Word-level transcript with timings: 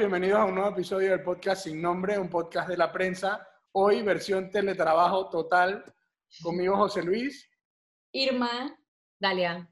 bienvenidos 0.00 0.38
a 0.38 0.46
un 0.46 0.54
nuevo 0.54 0.70
episodio 0.70 1.10
del 1.10 1.22
podcast 1.22 1.64
Sin 1.64 1.82
Nombre, 1.82 2.18
un 2.18 2.30
podcast 2.30 2.70
de 2.70 2.76
la 2.78 2.90
prensa. 2.90 3.46
Hoy 3.72 4.00
versión 4.00 4.50
teletrabajo 4.50 5.28
total. 5.28 5.84
Conmigo 6.42 6.74
José 6.74 7.02
Luis. 7.02 7.46
Irma. 8.10 8.74
Dalia. 9.18 9.70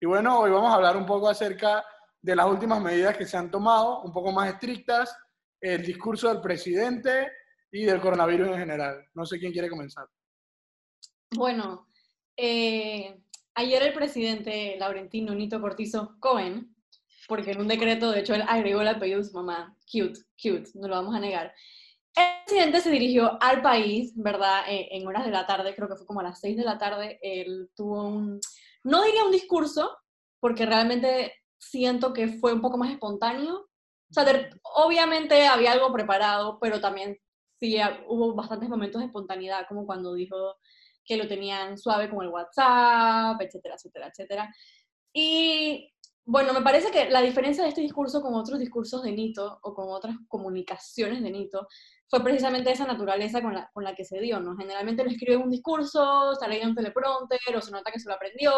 Y 0.00 0.06
bueno, 0.06 0.40
hoy 0.40 0.50
vamos 0.50 0.72
a 0.72 0.76
hablar 0.76 0.96
un 0.96 1.04
poco 1.04 1.28
acerca 1.28 1.84
de 2.22 2.34
las 2.34 2.46
últimas 2.46 2.80
medidas 2.80 3.18
que 3.18 3.26
se 3.26 3.36
han 3.36 3.50
tomado, 3.50 4.00
un 4.00 4.14
poco 4.14 4.32
más 4.32 4.50
estrictas, 4.50 5.14
el 5.60 5.84
discurso 5.84 6.30
del 6.30 6.40
presidente 6.40 7.30
y 7.70 7.84
del 7.84 8.00
coronavirus 8.00 8.48
en 8.48 8.58
general. 8.60 9.06
No 9.12 9.26
sé 9.26 9.38
quién 9.38 9.52
quiere 9.52 9.68
comenzar. 9.68 10.08
Bueno, 11.34 11.86
eh, 12.34 13.22
ayer 13.56 13.82
el 13.82 13.92
presidente 13.92 14.76
Laurentino 14.78 15.34
Nito 15.34 15.60
Cortizo 15.60 16.16
Cohen 16.18 16.75
porque 17.28 17.52
en 17.52 17.60
un 17.60 17.68
decreto, 17.68 18.10
de 18.10 18.20
hecho, 18.20 18.34
él 18.34 18.44
agregó 18.46 18.80
el 18.80 18.88
apellido 18.88 19.18
de 19.18 19.24
su 19.24 19.34
mamá. 19.34 19.76
Cute, 19.90 20.20
cute, 20.40 20.70
no 20.74 20.88
lo 20.88 20.96
vamos 20.96 21.14
a 21.14 21.20
negar. 21.20 21.52
El 22.14 22.24
presidente 22.46 22.80
se 22.80 22.90
dirigió 22.90 23.38
al 23.42 23.60
país, 23.62 24.12
¿verdad? 24.16 24.62
Eh, 24.68 24.88
en 24.92 25.06
horas 25.06 25.24
de 25.24 25.30
la 25.30 25.46
tarde, 25.46 25.74
creo 25.74 25.88
que 25.88 25.96
fue 25.96 26.06
como 26.06 26.20
a 26.20 26.24
las 26.24 26.40
6 26.40 26.56
de 26.56 26.64
la 26.64 26.78
tarde. 26.78 27.18
Él 27.20 27.70
tuvo 27.74 28.04
un, 28.04 28.40
no 28.84 29.02
diría 29.04 29.24
un 29.24 29.32
discurso, 29.32 29.96
porque 30.40 30.64
realmente 30.64 31.34
siento 31.58 32.12
que 32.12 32.28
fue 32.28 32.52
un 32.52 32.60
poco 32.60 32.78
más 32.78 32.90
espontáneo. 32.90 33.68
O 34.08 34.12
sea, 34.12 34.24
obviamente 34.76 35.46
había 35.46 35.72
algo 35.72 35.92
preparado, 35.92 36.58
pero 36.60 36.80
también 36.80 37.18
sí 37.58 37.76
hubo 38.06 38.34
bastantes 38.34 38.68
momentos 38.68 39.00
de 39.00 39.06
espontaneidad, 39.06 39.66
como 39.68 39.86
cuando 39.86 40.14
dijo 40.14 40.56
que 41.04 41.16
lo 41.16 41.28
tenían 41.28 41.78
suave 41.78 42.08
con 42.08 42.24
el 42.24 42.30
WhatsApp, 42.30 43.40
etcétera, 43.40 43.74
etcétera, 43.76 44.08
etcétera. 44.08 44.54
Y 45.12 45.94
bueno, 46.26 46.52
me 46.52 46.60
parece 46.60 46.90
que 46.90 47.08
la 47.08 47.22
diferencia 47.22 47.62
de 47.62 47.68
este 47.68 47.80
discurso 47.80 48.20
con 48.20 48.34
otros 48.34 48.58
discursos 48.58 49.04
de 49.04 49.12
Nito 49.12 49.60
o 49.62 49.72
con 49.72 49.88
otras 49.88 50.16
comunicaciones 50.26 51.22
de 51.22 51.30
Nito 51.30 51.68
fue 52.08 52.22
precisamente 52.24 52.72
esa 52.72 52.84
naturaleza 52.84 53.40
con 53.40 53.54
la, 53.54 53.70
con 53.72 53.84
la 53.84 53.94
que 53.94 54.04
se 54.04 54.18
dio, 54.18 54.40
¿no? 54.40 54.56
Generalmente 54.56 55.04
lo 55.04 55.10
escribe 55.10 55.36
un 55.36 55.50
discurso, 55.50 56.32
está 56.32 56.48
leyendo 56.48 56.70
un 56.70 56.76
teleprompter 56.76 57.56
o 57.56 57.60
se 57.60 57.70
nota 57.70 57.92
que 57.92 58.00
se 58.00 58.08
lo 58.08 58.14
aprendió 58.16 58.52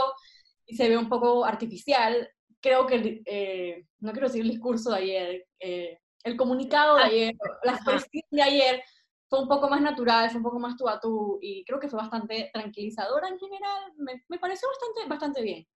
y 0.64 0.76
se 0.76 0.88
ve 0.88 0.96
un 0.96 1.10
poco 1.10 1.44
artificial. 1.44 2.30
Creo 2.58 2.86
que, 2.86 3.22
eh, 3.26 3.84
no 4.00 4.12
quiero 4.12 4.28
decir 4.28 4.42
el 4.42 4.50
discurso 4.50 4.90
de 4.90 4.96
ayer, 4.96 5.46
eh, 5.60 5.98
el 6.24 6.36
comunicado 6.38 6.96
de 6.96 7.02
ayer, 7.02 7.34
la 7.64 7.72
expresión 7.72 8.24
de 8.30 8.42
ayer 8.42 8.82
fue 9.28 9.42
un 9.42 9.48
poco 9.48 9.68
más 9.68 9.82
natural, 9.82 10.30
fue 10.30 10.38
un 10.38 10.44
poco 10.44 10.58
más 10.58 10.74
tú 10.74 10.88
a 10.88 10.98
tú 10.98 11.38
y 11.42 11.66
creo 11.66 11.78
que 11.78 11.88
fue 11.88 11.98
bastante 11.98 12.48
tranquilizadora 12.50 13.28
en 13.28 13.38
general. 13.38 13.92
Me, 13.98 14.24
me 14.28 14.38
pareció 14.38 14.68
bastante, 14.68 15.06
bastante 15.06 15.42
bien. 15.42 15.66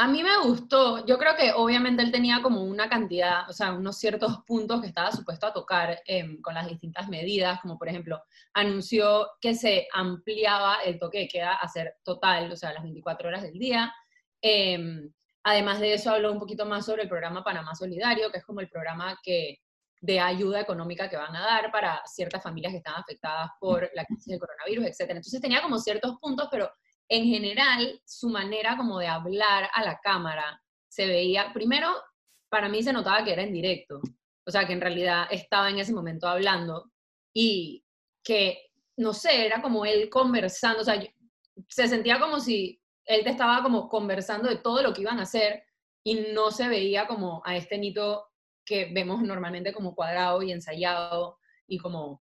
A 0.00 0.06
mí 0.06 0.22
me 0.22 0.38
gustó, 0.44 1.04
yo 1.06 1.18
creo 1.18 1.34
que 1.34 1.50
obviamente 1.52 2.04
él 2.04 2.12
tenía 2.12 2.40
como 2.40 2.62
una 2.62 2.88
cantidad, 2.88 3.50
o 3.50 3.52
sea, 3.52 3.72
unos 3.72 3.98
ciertos 3.98 4.44
puntos 4.46 4.80
que 4.80 4.86
estaba 4.86 5.10
supuesto 5.10 5.48
a 5.48 5.52
tocar 5.52 6.00
em, 6.06 6.40
con 6.40 6.54
las 6.54 6.68
distintas 6.68 7.08
medidas, 7.08 7.60
como 7.60 7.76
por 7.76 7.88
ejemplo, 7.88 8.22
anunció 8.54 9.26
que 9.40 9.56
se 9.56 9.88
ampliaba 9.92 10.76
el 10.84 11.00
toque 11.00 11.18
de 11.18 11.28
queda 11.28 11.54
a 11.54 11.66
ser 11.68 11.96
total, 12.04 12.52
o 12.52 12.56
sea, 12.56 12.72
las 12.72 12.84
24 12.84 13.28
horas 13.28 13.42
del 13.42 13.58
día. 13.58 13.92
Em, 14.40 15.12
además 15.42 15.80
de 15.80 15.94
eso, 15.94 16.12
habló 16.12 16.30
un 16.32 16.38
poquito 16.38 16.64
más 16.64 16.86
sobre 16.86 17.02
el 17.02 17.08
programa 17.08 17.42
Panamá 17.42 17.74
Solidario, 17.74 18.30
que 18.30 18.38
es 18.38 18.44
como 18.44 18.60
el 18.60 18.68
programa 18.68 19.18
que, 19.20 19.58
de 20.00 20.20
ayuda 20.20 20.60
económica 20.60 21.10
que 21.10 21.16
van 21.16 21.34
a 21.34 21.40
dar 21.40 21.72
para 21.72 22.02
ciertas 22.06 22.40
familias 22.40 22.70
que 22.72 22.78
están 22.78 22.94
afectadas 22.94 23.50
por 23.58 23.90
la 23.94 24.04
crisis 24.04 24.26
del 24.26 24.38
coronavirus, 24.38 24.86
etc. 24.86 25.10
Entonces 25.10 25.40
tenía 25.40 25.60
como 25.60 25.80
ciertos 25.80 26.16
puntos, 26.20 26.46
pero 26.52 26.70
en 27.08 27.24
general, 27.24 28.00
su 28.04 28.28
manera 28.28 28.76
como 28.76 28.98
de 28.98 29.06
hablar 29.06 29.68
a 29.72 29.84
la 29.84 29.98
cámara 29.98 30.62
se 30.88 31.06
veía, 31.06 31.52
primero, 31.52 31.88
para 32.50 32.68
mí 32.68 32.82
se 32.82 32.92
notaba 32.92 33.24
que 33.24 33.32
era 33.32 33.42
en 33.42 33.52
directo, 33.52 34.00
o 34.46 34.50
sea, 34.50 34.66
que 34.66 34.72
en 34.72 34.80
realidad 34.80 35.26
estaba 35.30 35.70
en 35.70 35.78
ese 35.78 35.92
momento 35.92 36.26
hablando 36.26 36.90
y 37.34 37.84
que, 38.22 38.70
no 38.96 39.12
sé, 39.12 39.46
era 39.46 39.62
como 39.62 39.84
él 39.84 40.08
conversando, 40.10 40.80
o 40.80 40.84
sea, 40.84 41.02
se 41.68 41.88
sentía 41.88 42.18
como 42.18 42.40
si 42.40 42.80
él 43.04 43.24
te 43.24 43.30
estaba 43.30 43.62
como 43.62 43.88
conversando 43.88 44.48
de 44.48 44.56
todo 44.56 44.82
lo 44.82 44.92
que 44.92 45.02
iban 45.02 45.18
a 45.18 45.22
hacer 45.22 45.64
y 46.04 46.26
no 46.32 46.50
se 46.50 46.68
veía 46.68 47.06
como 47.06 47.42
a 47.44 47.56
este 47.56 47.78
Nito 47.78 48.26
que 48.64 48.90
vemos 48.92 49.22
normalmente 49.22 49.72
como 49.72 49.94
cuadrado 49.94 50.42
y 50.42 50.52
ensayado 50.52 51.38
y 51.66 51.78
como 51.78 52.22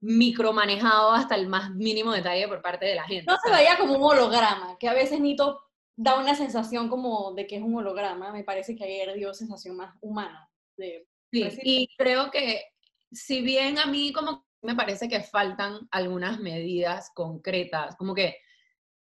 micromanejado 0.00 1.12
hasta 1.12 1.34
el 1.34 1.46
más 1.46 1.70
mínimo 1.70 2.12
detalle 2.12 2.48
por 2.48 2.62
parte 2.62 2.86
de 2.86 2.94
la 2.94 3.04
gente. 3.04 3.26
No 3.26 3.36
se 3.42 3.50
veía 3.50 3.76
como 3.78 3.96
un 3.96 4.02
holograma, 4.02 4.76
que 4.78 4.88
a 4.88 4.94
veces 4.94 5.20
Nito 5.20 5.60
da 5.96 6.18
una 6.18 6.34
sensación 6.34 6.88
como 6.88 7.32
de 7.34 7.46
que 7.46 7.56
es 7.56 7.62
un 7.62 7.76
holograma, 7.76 8.32
me 8.32 8.44
parece 8.44 8.74
que 8.74 8.84
ayer 8.84 9.14
dio 9.14 9.34
sensación 9.34 9.76
más 9.76 9.94
humana. 10.00 10.48
De 10.76 11.06
sí, 11.30 11.58
y 11.62 11.88
creo 11.98 12.30
que 12.30 12.64
si 13.12 13.42
bien 13.42 13.78
a 13.78 13.86
mí 13.86 14.12
como 14.12 14.46
me 14.62 14.74
parece 14.74 15.08
que 15.08 15.20
faltan 15.20 15.88
algunas 15.90 16.38
medidas 16.40 17.10
concretas, 17.14 17.96
como 17.96 18.14
que 18.14 18.36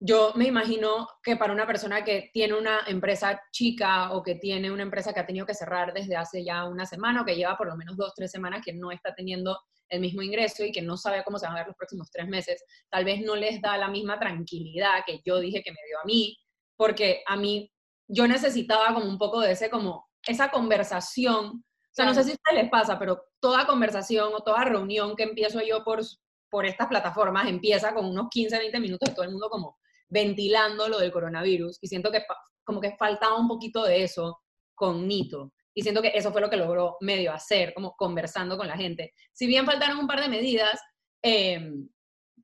yo 0.05 0.33
me 0.35 0.47
imagino 0.47 1.07
que 1.23 1.37
para 1.37 1.53
una 1.53 1.65
persona 1.65 2.03
que 2.03 2.29
tiene 2.33 2.55
una 2.55 2.81
empresa 2.87 3.41
chica 3.53 4.11
o 4.11 4.21
que 4.21 4.35
tiene 4.35 4.69
una 4.69 4.83
empresa 4.83 5.13
que 5.13 5.21
ha 5.21 5.25
tenido 5.25 5.45
que 5.45 5.53
cerrar 5.53 5.93
desde 5.93 6.17
hace 6.17 6.43
ya 6.43 6.65
una 6.65 6.85
semana 6.85 7.21
o 7.21 7.25
que 7.25 7.37
lleva 7.37 7.55
por 7.55 7.67
lo 7.67 7.77
menos 7.77 7.95
dos, 7.95 8.11
tres 8.13 8.29
semanas 8.29 8.61
que 8.65 8.73
no 8.73 8.91
está 8.91 9.15
teniendo 9.15 9.57
el 9.87 10.01
mismo 10.01 10.21
ingreso 10.21 10.65
y 10.65 10.73
que 10.73 10.81
no 10.81 10.97
sabe 10.97 11.23
cómo 11.23 11.39
se 11.39 11.45
van 11.45 11.55
a 11.55 11.59
ver 11.59 11.67
los 11.67 11.77
próximos 11.77 12.11
tres 12.11 12.27
meses, 12.27 12.65
tal 12.89 13.05
vez 13.05 13.21
no 13.21 13.37
les 13.37 13.61
da 13.61 13.77
la 13.77 13.87
misma 13.87 14.19
tranquilidad 14.19 15.05
que 15.05 15.21
yo 15.25 15.39
dije 15.39 15.63
que 15.63 15.71
me 15.71 15.87
dio 15.87 15.97
a 16.01 16.05
mí, 16.05 16.37
porque 16.75 17.23
a 17.25 17.37
mí 17.37 17.71
yo 18.05 18.27
necesitaba 18.27 18.93
como 18.93 19.07
un 19.07 19.17
poco 19.17 19.39
de 19.39 19.53
ese, 19.53 19.69
como 19.69 20.09
esa 20.27 20.51
conversación. 20.51 21.45
O 21.45 21.93
sea, 21.93 22.03
no 22.03 22.13
sé 22.13 22.25
si 22.25 22.31
a 22.31 22.33
ustedes 22.33 22.63
les 22.63 22.69
pasa, 22.69 22.99
pero 22.99 23.23
toda 23.39 23.65
conversación 23.65 24.33
o 24.33 24.43
toda 24.43 24.65
reunión 24.65 25.15
que 25.15 25.23
empiezo 25.23 25.61
yo 25.61 25.81
por, 25.85 26.01
por 26.49 26.65
estas 26.65 26.87
plataformas 26.87 27.47
empieza 27.47 27.93
con 27.93 28.05
unos 28.05 28.27
15, 28.29 28.57
20 28.57 28.79
minutos 28.81 29.07
de 29.07 29.15
todo 29.15 29.23
el 29.23 29.31
mundo 29.31 29.49
como 29.49 29.77
ventilando 30.13 30.87
lo 30.87 30.99
del 30.99 31.11
coronavirus 31.11 31.79
y 31.81 31.87
siento 31.87 32.11
que 32.11 32.23
como 32.63 32.79
que 32.79 32.95
faltaba 32.95 33.39
un 33.39 33.47
poquito 33.47 33.83
de 33.83 34.03
eso 34.03 34.39
con 34.75 35.07
Nito. 35.07 35.51
Y 35.75 35.81
siento 35.81 36.03
que 36.03 36.11
eso 36.13 36.31
fue 36.31 36.39
lo 36.39 36.51
que 36.51 36.55
logró 36.57 36.97
medio 37.01 37.33
hacer, 37.33 37.73
como 37.73 37.95
conversando 37.95 38.57
con 38.57 38.67
la 38.67 38.77
gente. 38.77 39.11
Si 39.33 39.47
bien 39.47 39.65
faltaron 39.65 39.97
un 39.97 40.07
par 40.07 40.21
de 40.21 40.29
medidas, 40.29 40.79
em, 41.23 41.89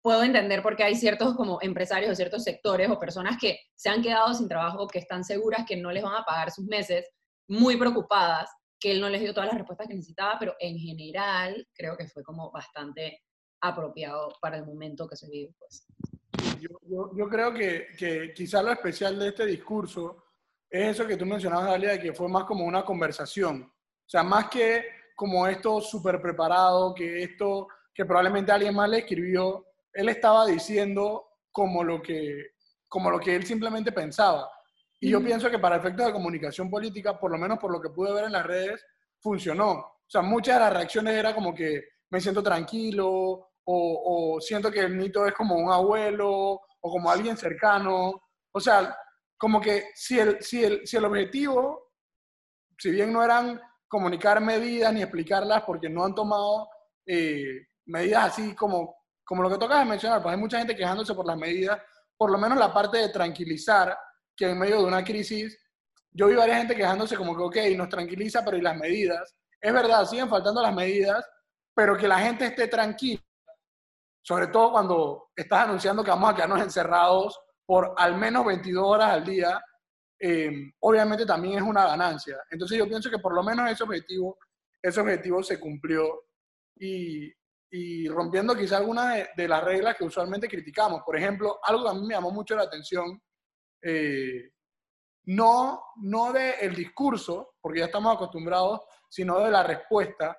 puedo 0.01 0.23
entender 0.23 0.63
por 0.63 0.75
qué 0.75 0.83
hay 0.83 0.95
ciertos 0.95 1.35
como 1.35 1.59
empresarios 1.61 2.11
o 2.11 2.15
ciertos 2.15 2.43
sectores 2.43 2.89
o 2.89 2.99
personas 2.99 3.37
que 3.39 3.59
se 3.75 3.89
han 3.89 4.01
quedado 4.01 4.33
sin 4.33 4.47
trabajo, 4.47 4.87
que 4.87 4.99
están 4.99 5.23
seguras 5.23 5.65
que 5.67 5.77
no 5.77 5.91
les 5.91 6.03
van 6.03 6.15
a 6.15 6.25
pagar 6.25 6.51
sus 6.51 6.65
meses, 6.65 7.07
muy 7.47 7.77
preocupadas, 7.77 8.49
que 8.79 8.91
él 8.91 9.01
no 9.01 9.09
les 9.09 9.21
dio 9.21 9.33
todas 9.33 9.49
las 9.49 9.57
respuestas 9.57 9.87
que 9.87 9.93
necesitaba, 9.93 10.37
pero 10.39 10.55
en 10.59 10.77
general 10.79 11.67
creo 11.75 11.95
que 11.97 12.07
fue 12.07 12.23
como 12.23 12.49
bastante 12.51 13.21
apropiado 13.61 14.29
para 14.41 14.57
el 14.57 14.65
momento 14.65 15.07
que 15.07 15.17
se 15.17 15.29
vive. 15.29 15.53
Pues. 15.59 15.85
Yo, 16.59 17.11
yo, 17.15 17.29
creo 17.29 17.53
que, 17.53 17.87
que 17.97 18.33
quizá 18.33 18.61
lo 18.61 18.71
especial 18.71 19.17
de 19.17 19.29
este 19.29 19.45
discurso 19.45 20.25
es 20.69 20.89
eso 20.89 21.07
que 21.07 21.17
tú 21.17 21.25
mencionabas, 21.25 21.67
Dalia, 21.67 21.91
de 21.91 21.99
que 21.99 22.13
fue 22.13 22.27
más 22.27 22.43
como 22.43 22.65
una 22.65 22.83
conversación. 22.83 23.63
O 23.63 24.09
sea, 24.09 24.23
más 24.23 24.49
que 24.49 24.85
como 25.15 25.47
esto 25.47 25.81
súper 25.81 26.21
preparado, 26.21 26.93
que 26.93 27.23
esto 27.23 27.67
que 27.93 28.05
probablemente 28.05 28.51
alguien 28.51 28.75
más 28.75 28.89
le 28.89 28.99
escribió, 28.99 29.65
él 29.91 30.09
estaba 30.09 30.45
diciendo 30.45 31.25
como 31.51 31.83
lo 31.83 32.01
que, 32.01 32.51
como 32.87 33.11
lo 33.11 33.19
que 33.19 33.35
él 33.35 33.45
simplemente 33.45 33.91
pensaba. 33.91 34.49
Y 34.99 35.09
yo 35.09 35.23
pienso 35.23 35.49
que 35.49 35.59
para 35.59 35.77
efectos 35.77 36.05
de 36.05 36.13
comunicación 36.13 36.69
política, 36.69 37.19
por 37.19 37.31
lo 37.31 37.37
menos 37.37 37.57
por 37.59 37.71
lo 37.71 37.81
que 37.81 37.89
pude 37.89 38.13
ver 38.13 38.25
en 38.25 38.33
las 38.33 38.45
redes, 38.45 38.85
funcionó. 39.19 39.71
O 39.71 40.05
sea, 40.07 40.21
muchas 40.21 40.55
de 40.55 40.61
las 40.61 40.73
reacciones 40.73 41.13
era 41.13 41.35
como 41.35 41.53
que 41.53 41.83
me 42.09 42.21
siento 42.21 42.41
tranquilo, 42.41 43.48
o, 43.71 44.41
siento 44.41 44.71
que 44.71 44.79
el 44.79 44.95
mito 44.95 45.25
es 45.25 45.33
como 45.33 45.55
un 45.55 45.71
abuelo, 45.71 46.29
o 46.81 46.91
como 46.91 47.11
alguien 47.11 47.37
cercano. 47.37 48.21
O 48.51 48.59
sea, 48.59 48.95
como 49.37 49.61
que 49.61 49.91
si 49.95 50.19
el, 50.19 50.41
si 50.41 50.63
el, 50.63 50.87
si 50.87 50.97
el 50.97 51.05
objetivo, 51.05 51.91
si 52.77 52.91
bien 52.91 53.13
no 53.13 53.23
eran 53.23 53.61
comunicar 53.87 54.41
medidas 54.41 54.93
ni 54.93 55.01
explicarlas 55.01 55.63
porque 55.63 55.89
no 55.89 56.05
han 56.05 56.15
tomado 56.15 56.69
eh, 57.05 57.67
medidas 57.85 58.25
así 58.25 58.55
como, 58.55 58.95
como 59.23 59.43
lo 59.43 59.49
que 59.49 59.57
tocas 59.57 59.79
de 59.79 59.85
mencionar, 59.85 60.21
pues 60.21 60.33
hay 60.33 60.39
mucha 60.39 60.57
gente 60.59 60.75
quejándose 60.75 61.13
por 61.13 61.25
las 61.25 61.37
medidas, 61.37 61.79
por 62.17 62.31
lo 62.31 62.37
menos 62.37 62.57
la 62.57 62.73
parte 62.73 62.97
de 62.97 63.09
tranquilizar, 63.09 63.97
que 64.35 64.49
en 64.49 64.59
medio 64.59 64.77
de 64.77 64.85
una 64.85 65.03
crisis, 65.03 65.57
yo 66.11 66.27
vi 66.27 66.35
varias 66.35 66.59
gente 66.59 66.75
quejándose 66.75 67.15
como 67.15 67.35
que, 67.35 67.43
ok, 67.43 67.77
nos 67.77 67.89
tranquiliza, 67.89 68.43
pero 68.43 68.57
¿y 68.57 68.61
las 68.61 68.77
medidas? 68.77 69.35
Es 69.61 69.73
verdad, 69.73 70.05
siguen 70.05 70.29
faltando 70.29 70.61
las 70.61 70.73
medidas, 70.73 71.25
pero 71.75 71.97
que 71.97 72.07
la 72.07 72.19
gente 72.19 72.45
esté 72.45 72.67
tranquila, 72.67 73.21
sobre 74.21 74.47
todo 74.47 74.71
cuando 74.71 75.29
estás 75.35 75.65
anunciando 75.65 76.03
que 76.03 76.11
vamos 76.11 76.31
a 76.31 76.35
quedarnos 76.35 76.61
encerrados 76.61 77.39
por 77.65 77.93
al 77.97 78.17
menos 78.17 78.45
22 78.45 78.83
horas 78.83 79.11
al 79.11 79.25
día, 79.25 79.61
eh, 80.19 80.71
obviamente 80.79 81.25
también 81.25 81.59
es 81.59 81.61
una 81.61 81.85
ganancia. 81.85 82.37
Entonces 82.49 82.77
yo 82.77 82.87
pienso 82.87 83.09
que 83.09 83.19
por 83.19 83.33
lo 83.33 83.43
menos 83.43 83.69
ese 83.69 83.83
objetivo, 83.83 84.37
ese 84.81 84.99
objetivo 84.99 85.43
se 85.43 85.59
cumplió 85.59 86.25
y, 86.75 87.33
rompiendo 88.07 88.55
quizá 88.55 88.77
algunas 88.77 89.27
de, 89.35 89.47
las 89.47 89.63
reglas 89.63 89.95
que 89.95 90.03
usualmente 90.03 90.47
criticamos. 90.47 91.03
Por 91.05 91.15
ejemplo, 91.15 91.59
algo 91.63 91.83
que 91.83 91.89
a 91.89 91.93
mí 91.93 92.07
me 92.07 92.15
llamó 92.15 92.31
mucho 92.31 92.55
la 92.55 92.63
atención, 92.63 93.21
eh, 93.83 94.49
no, 95.25 95.83
no 95.97 96.33
del 96.33 96.73
discurso, 96.73 97.53
porque 97.61 97.79
ya 97.79 97.85
estamos 97.85 98.15
acostumbrados 98.15 98.81
sino 99.09 99.39
de 99.39 99.51
la 99.51 99.63
respuesta, 99.63 100.37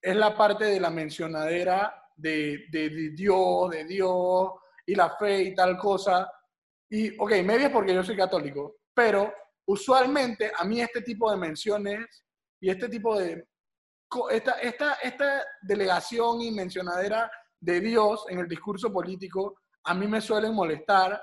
es 0.00 0.16
la 0.16 0.36
parte 0.36 0.64
de 0.64 0.80
la 0.80 0.90
mencionadera 0.90 2.05
de, 2.16 2.64
de, 2.70 3.10
Dios, 3.10 3.70
de 3.70 3.84
Dios 3.84 4.50
y 4.86 4.94
la 4.94 5.10
fe 5.16 5.42
y 5.42 5.54
tal 5.54 5.76
cosa. 5.76 6.30
Y, 6.90 7.16
ok, 7.18 7.30
medio 7.44 7.66
es 7.66 7.72
porque 7.72 7.94
yo 7.94 8.02
soy 8.02 8.16
católico, 8.16 8.76
pero 8.94 9.32
usualmente 9.66 10.50
a 10.56 10.64
mí 10.64 10.80
este 10.80 11.02
tipo 11.02 11.30
de 11.30 11.36
menciones 11.36 12.24
y 12.60 12.70
este 12.70 12.88
tipo 12.88 13.18
de... 13.18 13.46
Esta, 14.30 14.52
esta, 14.60 14.94
esta 14.94 15.44
delegación 15.62 16.40
y 16.40 16.52
mencionadera 16.52 17.30
de 17.60 17.80
Dios 17.80 18.24
en 18.28 18.38
el 18.38 18.48
discurso 18.48 18.92
político 18.92 19.56
a 19.86 19.94
mí 19.94 20.06
me 20.06 20.20
suelen 20.20 20.54
molestar 20.54 21.20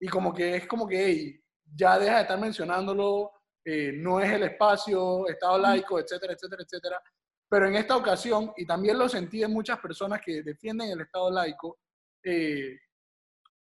y 0.00 0.08
como 0.08 0.32
que 0.32 0.56
es 0.56 0.66
como 0.66 0.86
que, 0.86 1.04
hey, 1.04 1.40
ya 1.74 1.98
deja 1.98 2.16
de 2.16 2.22
estar 2.22 2.38
mencionándolo, 2.38 3.32
eh, 3.64 3.92
no 3.94 4.20
es 4.20 4.30
el 4.30 4.44
espacio, 4.44 5.26
Estado 5.26 5.58
laico, 5.58 5.98
etcétera, 5.98 6.34
etcétera, 6.34 6.62
etcétera. 6.62 7.02
Pero 7.48 7.68
en 7.68 7.76
esta 7.76 7.96
ocasión, 7.96 8.52
y 8.56 8.66
también 8.66 8.98
lo 8.98 9.08
sentí 9.08 9.42
en 9.42 9.52
muchas 9.52 9.78
personas 9.78 10.20
que 10.24 10.42
defienden 10.42 10.90
el 10.90 11.00
Estado 11.02 11.30
laico, 11.30 11.78
eh, 12.22 12.78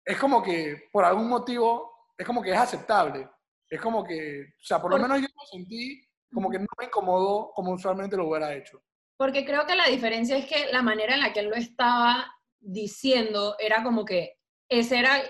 es 0.05 0.19
como 0.19 0.43
que 0.43 0.89
por 0.93 1.05
algún 1.05 1.29
motivo, 1.29 2.09
es 2.17 2.27
como 2.27 2.43
que 2.43 2.51
es 2.51 2.59
aceptable. 2.59 3.29
Es 3.69 3.81
como 3.81 4.05
que, 4.05 4.43
o 4.43 4.65
sea, 4.65 4.81
por 4.81 4.91
lo 4.91 4.99
menos 4.99 5.21
yo 5.21 5.27
lo 5.29 5.47
sentí 5.47 6.03
como 6.33 6.51
que 6.51 6.59
no 6.59 6.67
me 6.79 6.87
incomodó 6.87 7.53
como 7.55 7.73
usualmente 7.73 8.17
lo 8.17 8.29
hubiera 8.29 8.55
hecho. 8.55 8.83
Porque 9.17 9.45
creo 9.45 9.67
que 9.67 9.77
la 9.77 9.87
diferencia 9.87 10.37
es 10.37 10.47
que 10.47 10.73
la 10.73 10.83
manera 10.83 11.15
en 11.15 11.21
la 11.21 11.33
que 11.33 11.41
él 11.41 11.49
lo 11.49 11.57
estaba 11.57 12.35
diciendo 12.59 13.57
era 13.59 13.83
como 13.83 14.05
que 14.05 14.39
ese 14.69 14.99
era, 14.99 15.21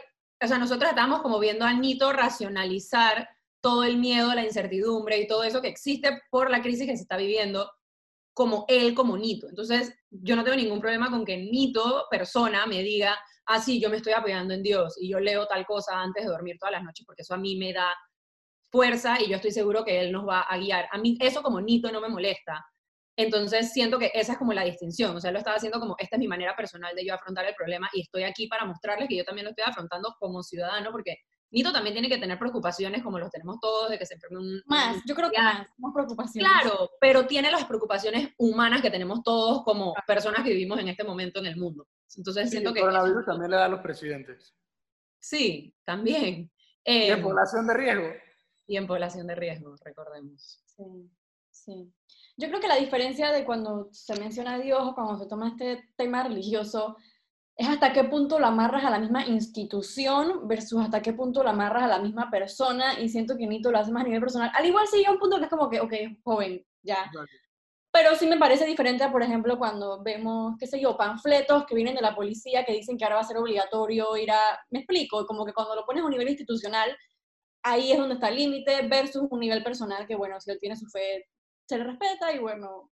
o 0.42 0.46
sea, 0.46 0.58
nosotros 0.58 0.90
estábamos 0.90 1.22
como 1.22 1.38
viendo 1.38 1.64
a 1.64 1.72
Nito 1.72 2.12
racionalizar 2.12 3.28
todo 3.62 3.84
el 3.84 3.98
miedo, 3.98 4.34
la 4.34 4.44
incertidumbre 4.44 5.18
y 5.18 5.26
todo 5.26 5.44
eso 5.44 5.60
que 5.60 5.68
existe 5.68 6.20
por 6.30 6.50
la 6.50 6.62
crisis 6.62 6.86
que 6.86 6.96
se 6.96 7.02
está 7.02 7.16
viviendo 7.16 7.70
como 8.32 8.64
él, 8.68 8.94
como 8.94 9.16
Nito. 9.16 9.48
Entonces, 9.48 9.94
yo 10.10 10.36
no 10.36 10.44
tengo 10.44 10.56
ningún 10.56 10.80
problema 10.80 11.10
con 11.10 11.24
que 11.24 11.36
Nito, 11.36 12.06
persona, 12.10 12.66
me 12.66 12.82
diga, 12.82 13.18
ah, 13.46 13.60
sí, 13.60 13.80
yo 13.80 13.90
me 13.90 13.96
estoy 13.96 14.12
apoyando 14.12 14.54
en 14.54 14.62
Dios 14.62 14.96
y 15.00 15.10
yo 15.10 15.20
leo 15.20 15.46
tal 15.46 15.66
cosa 15.66 16.00
antes 16.00 16.24
de 16.24 16.30
dormir 16.30 16.56
todas 16.58 16.72
las 16.72 16.84
noches 16.84 17.04
porque 17.06 17.22
eso 17.22 17.34
a 17.34 17.38
mí 17.38 17.56
me 17.56 17.72
da 17.72 17.94
fuerza 18.70 19.20
y 19.20 19.28
yo 19.28 19.36
estoy 19.36 19.50
seguro 19.50 19.84
que 19.84 20.00
Él 20.00 20.12
nos 20.12 20.26
va 20.26 20.42
a 20.42 20.56
guiar. 20.58 20.88
A 20.92 20.98
mí 20.98 21.18
eso 21.20 21.42
como 21.42 21.60
Nito 21.60 21.90
no 21.90 22.00
me 22.00 22.08
molesta. 22.08 22.64
Entonces 23.16 23.72
siento 23.72 23.98
que 23.98 24.10
esa 24.14 24.32
es 24.32 24.38
como 24.38 24.52
la 24.52 24.64
distinción. 24.64 25.16
O 25.16 25.20
sea, 25.20 25.32
lo 25.32 25.38
estaba 25.38 25.56
haciendo 25.56 25.80
como, 25.80 25.96
esta 25.98 26.16
es 26.16 26.20
mi 26.20 26.28
manera 26.28 26.56
personal 26.56 26.94
de 26.94 27.04
yo 27.04 27.14
afrontar 27.14 27.44
el 27.44 27.54
problema 27.54 27.88
y 27.92 28.02
estoy 28.02 28.22
aquí 28.22 28.46
para 28.46 28.64
mostrarles 28.64 29.08
que 29.08 29.16
yo 29.16 29.24
también 29.24 29.44
lo 29.44 29.50
estoy 29.50 29.64
afrontando 29.66 30.14
como 30.18 30.42
ciudadano 30.42 30.90
porque 30.92 31.16
Nito 31.50 31.72
también 31.72 31.94
tiene 31.94 32.08
que 32.08 32.18
tener 32.18 32.38
preocupaciones 32.38 33.02
como 33.02 33.18
los 33.18 33.30
tenemos 33.30 33.58
todos 33.60 33.90
de 33.90 33.98
que 33.98 34.06
se 34.06 34.14
enferme 34.14 34.38
un... 34.38 34.62
Más, 34.66 35.02
yo 35.04 35.14
creo 35.14 35.30
que 35.30 35.38
más, 35.38 35.66
más 35.78 35.92
preocupaciones. 35.92 36.50
Claro, 36.50 36.90
pero 37.00 37.26
tiene 37.26 37.50
las 37.50 37.64
preocupaciones 37.64 38.30
humanas 38.38 38.82
que 38.82 38.90
tenemos 38.90 39.22
todos 39.24 39.64
como 39.64 39.94
personas 40.06 40.44
que 40.44 40.50
vivimos 40.50 40.78
en 40.78 40.88
este 40.88 41.02
momento 41.02 41.40
en 41.40 41.46
el 41.46 41.56
mundo. 41.56 41.88
Entonces 42.16 42.44
Sí, 42.44 42.50
siento 42.50 42.70
el 42.70 42.74
que... 42.74 42.80
coronavirus 42.80 43.26
también 43.26 43.50
le 43.50 43.56
da 43.56 43.64
a 43.64 43.68
los 43.68 43.80
presidentes. 43.80 44.54
Sí, 45.18 45.74
también. 45.84 46.50
Y 46.84 47.10
en 47.10 47.22
población 47.22 47.66
de 47.66 47.74
riesgo. 47.74 48.08
y 48.66 48.76
en 48.76 48.86
población 48.86 49.26
de 49.26 49.34
riesgo, 49.34 49.74
recordemos. 49.84 50.62
Sí, 50.64 51.10
sí. 51.50 51.92
Yo 52.36 52.48
creo 52.48 52.60
que 52.60 52.68
la 52.68 52.76
diferencia 52.76 53.32
de 53.32 53.44
cuando 53.44 53.88
se 53.92 54.18
menciona 54.18 54.54
a 54.54 54.58
Dios 54.58 54.80
o 54.82 54.94
cuando 54.94 55.18
se 55.18 55.28
toma 55.28 55.48
este 55.48 55.90
tema 55.96 56.22
religioso 56.22 56.96
es 57.60 57.68
hasta 57.68 57.92
qué 57.92 58.04
punto 58.04 58.38
lo 58.38 58.46
amarras 58.46 58.86
a 58.86 58.90
la 58.90 58.98
misma 58.98 59.26
institución 59.26 60.48
versus 60.48 60.80
hasta 60.80 61.02
qué 61.02 61.12
punto 61.12 61.42
lo 61.42 61.50
amarras 61.50 61.82
a 61.82 61.88
la 61.88 61.98
misma 61.98 62.30
persona 62.30 62.98
y 62.98 63.10
siento 63.10 63.36
que 63.36 63.46
Nito 63.46 63.70
lo 63.70 63.76
hace 63.76 63.92
más 63.92 64.00
a 64.00 64.06
nivel 64.06 64.20
personal. 64.20 64.50
Al 64.54 64.64
igual 64.64 64.86
sí 64.86 64.96
llega 64.96 65.12
un 65.12 65.18
punto 65.18 65.36
que 65.36 65.44
es 65.44 65.50
como 65.50 65.68
que, 65.68 65.78
ok, 65.78 65.92
joven, 66.24 66.64
ya. 66.82 67.10
Pero 67.92 68.14
sí 68.14 68.26
me 68.26 68.38
parece 68.38 68.64
diferente, 68.64 69.06
por 69.10 69.22
ejemplo, 69.22 69.58
cuando 69.58 70.02
vemos, 70.02 70.54
qué 70.58 70.66
sé 70.66 70.80
yo, 70.80 70.96
panfletos 70.96 71.66
que 71.66 71.74
vienen 71.74 71.94
de 71.94 72.00
la 72.00 72.14
policía 72.14 72.64
que 72.64 72.72
dicen 72.72 72.96
que 72.96 73.04
ahora 73.04 73.16
va 73.16 73.20
a 73.20 73.24
ser 73.24 73.36
obligatorio 73.36 74.16
ir 74.16 74.30
a... 74.30 74.40
Me 74.70 74.78
explico, 74.78 75.26
como 75.26 75.44
que 75.44 75.52
cuando 75.52 75.74
lo 75.74 75.84
pones 75.84 76.02
a 76.02 76.06
un 76.06 76.12
nivel 76.12 76.30
institucional, 76.30 76.96
ahí 77.62 77.92
es 77.92 77.98
donde 77.98 78.14
está 78.14 78.30
el 78.30 78.36
límite 78.36 78.88
versus 78.88 79.26
un 79.28 79.38
nivel 79.38 79.62
personal 79.62 80.06
que, 80.06 80.16
bueno, 80.16 80.40
si 80.40 80.50
él 80.50 80.58
tiene 80.58 80.76
su 80.76 80.86
fe, 80.86 81.26
se 81.68 81.76
le 81.76 81.84
respeta 81.84 82.32
y 82.32 82.38
bueno, 82.38 82.90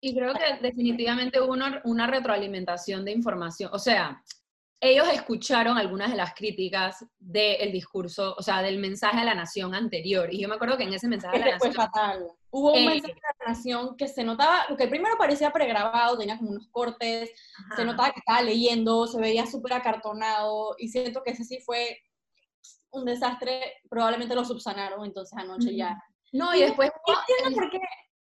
Y 0.00 0.14
creo 0.14 0.32
que 0.34 0.58
definitivamente 0.62 1.40
hubo 1.40 1.52
una, 1.52 1.80
una 1.84 2.06
retroalimentación 2.06 3.04
de 3.04 3.12
información. 3.12 3.70
O 3.72 3.78
sea, 3.78 4.22
ellos 4.80 5.08
escucharon 5.12 5.76
algunas 5.76 6.10
de 6.10 6.16
las 6.16 6.34
críticas 6.34 7.04
del 7.18 7.72
discurso, 7.72 8.34
o 8.38 8.42
sea, 8.42 8.62
del 8.62 8.78
mensaje 8.78 9.18
a 9.18 9.24
la 9.24 9.34
nación 9.34 9.74
anterior. 9.74 10.32
Y 10.32 10.40
yo 10.40 10.48
me 10.48 10.54
acuerdo 10.54 10.76
que 10.76 10.84
en 10.84 10.92
ese 10.94 11.08
mensaje 11.08 11.36
a 11.36 11.40
la 11.40 11.46
Este 11.46 11.58
fue 11.58 11.68
nación... 11.70 11.86
fatal. 11.86 12.26
Hubo 12.50 12.72
un 12.72 12.78
Eh, 12.78 12.86
mensaje 12.86 13.12
de 13.14 13.20
la 13.44 13.48
nación 13.52 13.96
que 13.96 14.06
se 14.08 14.22
notaba, 14.24 14.66
lo 14.70 14.76
que 14.76 14.86
primero 14.86 15.16
parecía 15.18 15.50
pregrabado, 15.50 16.16
tenía 16.16 16.38
como 16.38 16.50
unos 16.50 16.68
cortes, 16.70 17.30
se 17.74 17.82
Ajá. 17.82 17.84
notaba 17.84 18.10
que 18.12 18.20
estaba 18.20 18.40
leyendo, 18.42 19.06
se 19.08 19.20
veía 19.20 19.46
súper 19.46 19.72
acartonado, 19.74 20.74
y 20.78 20.88
siento 20.88 21.22
que 21.22 21.32
ese 21.32 21.44
sí 21.44 21.58
fue 21.66 21.98
un 22.90 23.04
desastre, 23.04 23.74
probablemente 23.90 24.34
lo 24.34 24.44
subsanaron, 24.44 25.04
entonces 25.04 25.36
anoche 25.36 25.74
ya. 25.74 26.00
No, 26.32 26.54
y 26.54 26.60
después... 26.60 26.90
No 27.06 27.14
entiendo 27.20 27.60
por 27.60 27.70
qué, 27.70 27.80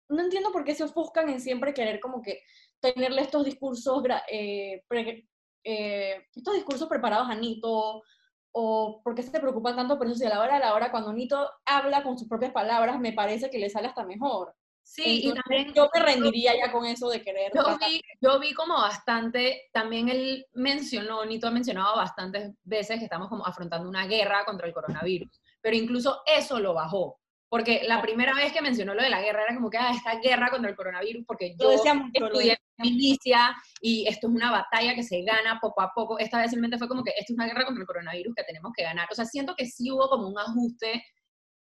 no 0.10 0.22
entiendo 0.22 0.52
por 0.52 0.64
qué 0.64 0.76
se 0.76 0.84
ofuscan 0.84 1.30
en 1.30 1.42
siempre 1.42 1.74
querer 1.74 2.00
como 2.00 2.22
que 2.22 2.42
tenerle 2.80 3.22
estos 3.22 3.44
discursos, 3.46 4.04
eh, 4.30 4.84
pre- 4.88 5.28
eh, 5.64 6.26
estos 6.36 6.56
discursos 6.56 6.88
preparados 6.88 7.30
a 7.30 7.36
Nito, 7.36 8.04
o 8.52 9.02
por 9.04 9.14
qué 9.14 9.22
se 9.24 9.40
preocupan 9.40 9.76
tanto 9.76 9.98
por 9.98 10.08
eso, 10.08 10.16
si 10.16 10.26
a 10.26 10.30
la 10.30 10.40
hora 10.42 10.56
de 10.56 10.62
la 10.62 10.74
hora, 10.74 10.90
cuando 10.92 11.14
Nito 11.14 11.50
habla 11.66 12.04
con 12.04 12.18
sus 12.18 12.28
propias 12.28 12.52
palabras, 12.52 13.00
me 13.00 13.14
parece 13.14 13.50
que 13.50 13.60
le 13.60 13.70
sale 13.70 13.88
hasta 13.88 14.04
mejor. 14.06 14.56
Sí, 14.82 15.04
y 15.06 15.28
Entonces, 15.28 15.44
también... 15.44 15.74
yo 15.74 15.90
me 15.94 16.00
rendiría 16.00 16.54
ya 16.56 16.72
con 16.72 16.86
eso 16.86 17.10
de 17.10 17.22
querer. 17.22 17.52
Yo 17.54 17.78
vi, 17.78 18.02
yo 18.22 18.40
vi 18.40 18.54
como 18.54 18.76
bastante, 18.76 19.70
también 19.74 20.08
él 20.08 20.46
mencionó, 20.54 21.26
Nito 21.26 21.48
ha 21.48 21.52
mencionado 21.52 21.98
bastantes 21.98 22.54
veces 22.64 22.98
que 22.98 23.04
estamos 23.04 23.28
como 23.28 23.46
afrontando 23.46 23.90
una 23.90 24.08
guerra 24.08 24.46
contra 24.46 24.66
el 24.66 24.74
coronavirus, 24.74 25.42
pero 25.62 25.76
incluso 25.76 26.22
eso 26.26 26.60
lo 26.60 26.74
bajó, 26.74 27.20
porque 27.50 27.84
la 27.84 28.02
primera 28.02 28.34
vez 28.34 28.52
que 28.52 28.62
mencionó 28.62 28.94
lo 28.94 29.04
de 29.04 29.10
la 29.10 29.22
guerra 29.22 29.44
era 29.44 29.56
como 29.56 29.70
que, 29.70 29.78
ah, 29.78 29.92
esta 29.96 30.20
guerra 30.20 30.50
contra 30.50 30.70
el 30.70 30.76
coronavirus, 30.76 31.24
porque 31.26 31.56
yo 31.58 31.72
estudié 31.72 32.58
milicia 32.78 33.56
y 33.82 34.08
esto 34.08 34.28
es 34.28 34.34
una 34.34 34.52
batalla 34.52 34.96
que 34.96 35.04
se 35.04 35.22
gana 35.24 35.60
poco 35.62 35.82
a 35.82 35.92
poco, 35.94 36.20
esta 36.20 36.40
vez 36.40 36.50
simplemente 36.50 36.78
fue 36.78 36.88
como 36.88 37.04
que 37.04 37.12
esto 37.12 37.34
es 37.34 37.38
una 37.38 37.46
guerra 37.46 37.66
contra 37.66 37.82
el 37.82 37.88
coronavirus 37.88 38.36
que 38.36 38.44
tenemos 38.44 38.72
que 38.76 38.84
ganar, 38.84 39.08
o 39.12 39.16
sea, 39.16 39.26
siento 39.26 39.56
que 39.56 39.66
sí 39.66 39.92
hubo 39.92 40.10
como 40.10 40.28
un 40.28 40.38
ajuste 40.38 41.04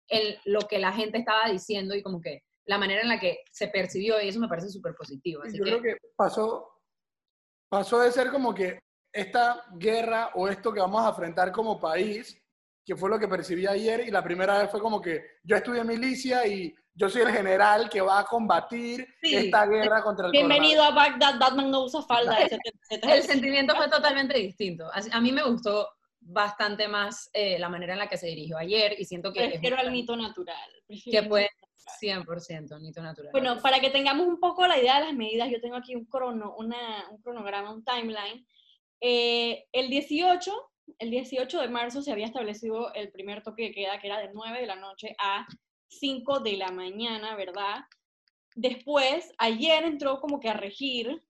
en 0.08 0.36
lo 0.46 0.62
que 0.62 0.80
la 0.80 0.92
gente 0.92 1.18
estaba 1.18 1.50
diciendo 1.50 1.96
y 1.96 2.04
como 2.04 2.22
que 2.22 2.44
la 2.66 2.78
manera 2.78 3.02
en 3.02 3.10
la 3.10 3.20
que 3.20 3.40
se 3.52 3.68
percibió 3.68 4.22
y 4.22 4.30
eso 4.30 4.40
me 4.40 4.48
parece 4.48 4.70
súper 4.70 4.96
positivo. 4.96 5.44
Así 5.44 5.58
Yo 5.58 5.64
que, 5.64 5.70
creo 5.72 5.82
que 5.82 5.98
pasó, 6.16 6.82
pasó 7.70 8.00
de 8.00 8.12
ser 8.12 8.32
como 8.32 8.54
que 8.54 8.80
esta 9.12 9.66
guerra 9.74 10.32
o 10.36 10.48
esto 10.48 10.74
que 10.74 10.80
vamos 10.80 11.06
a 11.06 11.10
enfrentar 11.10 11.52
como 11.52 11.80
país, 11.80 12.42
que 12.86 12.96
fue 12.96 13.10
lo 13.10 13.20
que 13.20 13.28
percibí 13.28 13.66
ayer, 13.66 14.08
y 14.08 14.12
la 14.12 14.24
primera 14.24 14.58
vez 14.60 14.70
fue 14.70 14.82
como 14.82 15.02
que 15.02 15.22
yo 15.44 15.56
estudié 15.56 15.84
milicia 15.84 16.46
y 16.48 16.74
yo 16.94 17.10
soy 17.10 17.22
el 17.24 17.32
general 17.32 17.90
que 17.90 18.02
va 18.02 18.20
a 18.20 18.26
combatir 18.26 19.08
Sí. 19.22 19.36
esta 19.36 19.66
guerra 19.66 20.04
contra 20.04 20.28
el 20.28 20.32
Bienvenido 20.32 20.84
a 20.84 20.92
Bagdad, 20.92 21.40
Batman 21.40 21.72
no 21.72 21.86
usa 21.86 22.02
falda, 22.04 22.38
el 22.90 23.24
sentimiento 23.24 23.76
fue 23.76 23.90
totalmente 23.90 24.38
distinto. 24.38 24.90
A 25.12 25.22
mí 25.22 25.32
me 25.32 25.44
gustó 25.44 25.88
bastante 26.20 26.88
más 26.88 27.30
eh, 27.34 27.58
la 27.60 27.70
manera 27.70 27.94
en 27.94 28.00
la 28.00 28.08
que 28.08 28.18
se 28.18 28.28
dirigió 28.28 28.58
ayer 28.58 28.96
y 28.98 29.06
siento 29.06 29.34
que, 29.34 29.48
Prefiero 29.50 29.78
al 29.78 29.92
mito 29.92 30.16
natural. 30.16 30.70
que 30.88 31.22
mito 31.22 31.36
100% 32.02 32.80
Nito 32.80 33.02
natural. 33.02 33.32
Bueno, 33.32 33.62
para 33.62 33.80
que 33.80 33.90
tengamos 33.90 34.28
un 34.28 34.40
poco 34.40 34.66
la 34.68 34.78
idea 34.78 35.00
de 35.00 35.06
las 35.08 35.14
medidas, 35.14 35.50
yo 35.50 35.60
tengo 35.60 35.76
aquí 35.76 35.96
un, 35.96 36.06
crono, 36.06 36.56
una, 36.58 37.10
un 37.12 37.22
cronograma, 37.22 37.72
un 37.72 37.84
timeline. 37.84 38.46
Eh, 39.02 39.66
el 39.74 39.90
18, 39.90 40.72
el 41.00 41.12
18 41.12 41.62
de 41.62 41.68
marzo 41.70 42.02
se 42.02 42.12
había 42.12 42.26
establecido 42.26 42.94
el 42.94 43.12
primer 43.12 43.44
toque 43.44 43.64
de 43.64 43.72
queda, 43.72 44.00
que 44.00 44.08
era 44.08 44.20
de 44.20 44.32
9 44.34 44.62
de 44.62 44.68
la 44.68 44.76
noche 44.76 45.16
a 45.20 45.46
5 45.90 46.40
de 46.40 46.58
la 46.58 46.72
mañana, 46.72 47.36
¿verdad? 47.36 47.82
Después, 48.56 49.34
ayer 49.38 49.84
entró 49.84 50.20
como 50.20 50.40
que 50.40 50.50
a 50.50 50.54
regir 50.54 51.24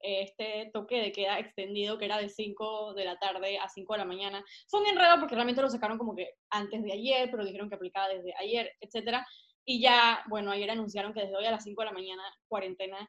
este 0.00 0.70
toque 0.72 1.00
de 1.00 1.12
queda 1.12 1.38
extendido, 1.38 1.96
que 1.96 2.06
era 2.06 2.18
de 2.18 2.28
5 2.28 2.94
de 2.94 3.04
la 3.04 3.18
tarde 3.18 3.58
a 3.58 3.68
5 3.68 3.92
de 3.92 3.98
la 3.98 4.04
mañana. 4.04 4.44
Fue 4.68 4.80
un 4.80 4.88
enredo 4.88 5.20
porque 5.20 5.34
realmente 5.34 5.62
lo 5.62 5.70
sacaron 5.70 5.98
como 5.98 6.14
que 6.14 6.30
antes 6.50 6.82
de 6.82 6.92
ayer, 6.92 7.30
pero 7.30 7.44
dijeron 7.44 7.68
que 7.68 7.76
aplicaba 7.76 8.08
desde 8.08 8.34
ayer, 8.38 8.72
etcétera. 8.80 9.26
Y 9.64 9.80
ya, 9.80 10.24
bueno, 10.28 10.50
ayer 10.50 10.70
anunciaron 10.70 11.14
que 11.14 11.20
desde 11.20 11.36
hoy 11.36 11.46
a 11.46 11.52
las 11.52 11.62
5 11.62 11.82
de 11.82 11.86
la 11.86 11.92
mañana, 11.92 12.22
cuarentena 12.48 13.08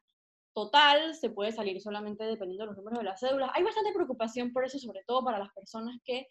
total, 0.53 1.15
se 1.15 1.29
puede 1.29 1.51
salir 1.51 1.81
solamente 1.81 2.24
dependiendo 2.24 2.63
de 2.63 2.67
los 2.67 2.77
números 2.77 3.00
de 3.00 3.05
las 3.05 3.19
cédulas. 3.19 3.51
Hay 3.53 3.63
bastante 3.63 3.93
preocupación 3.93 4.51
por 4.51 4.65
eso, 4.65 4.79
sobre 4.79 5.03
todo 5.05 5.24
para 5.24 5.39
las 5.39 5.51
personas 5.53 5.98
que 6.03 6.27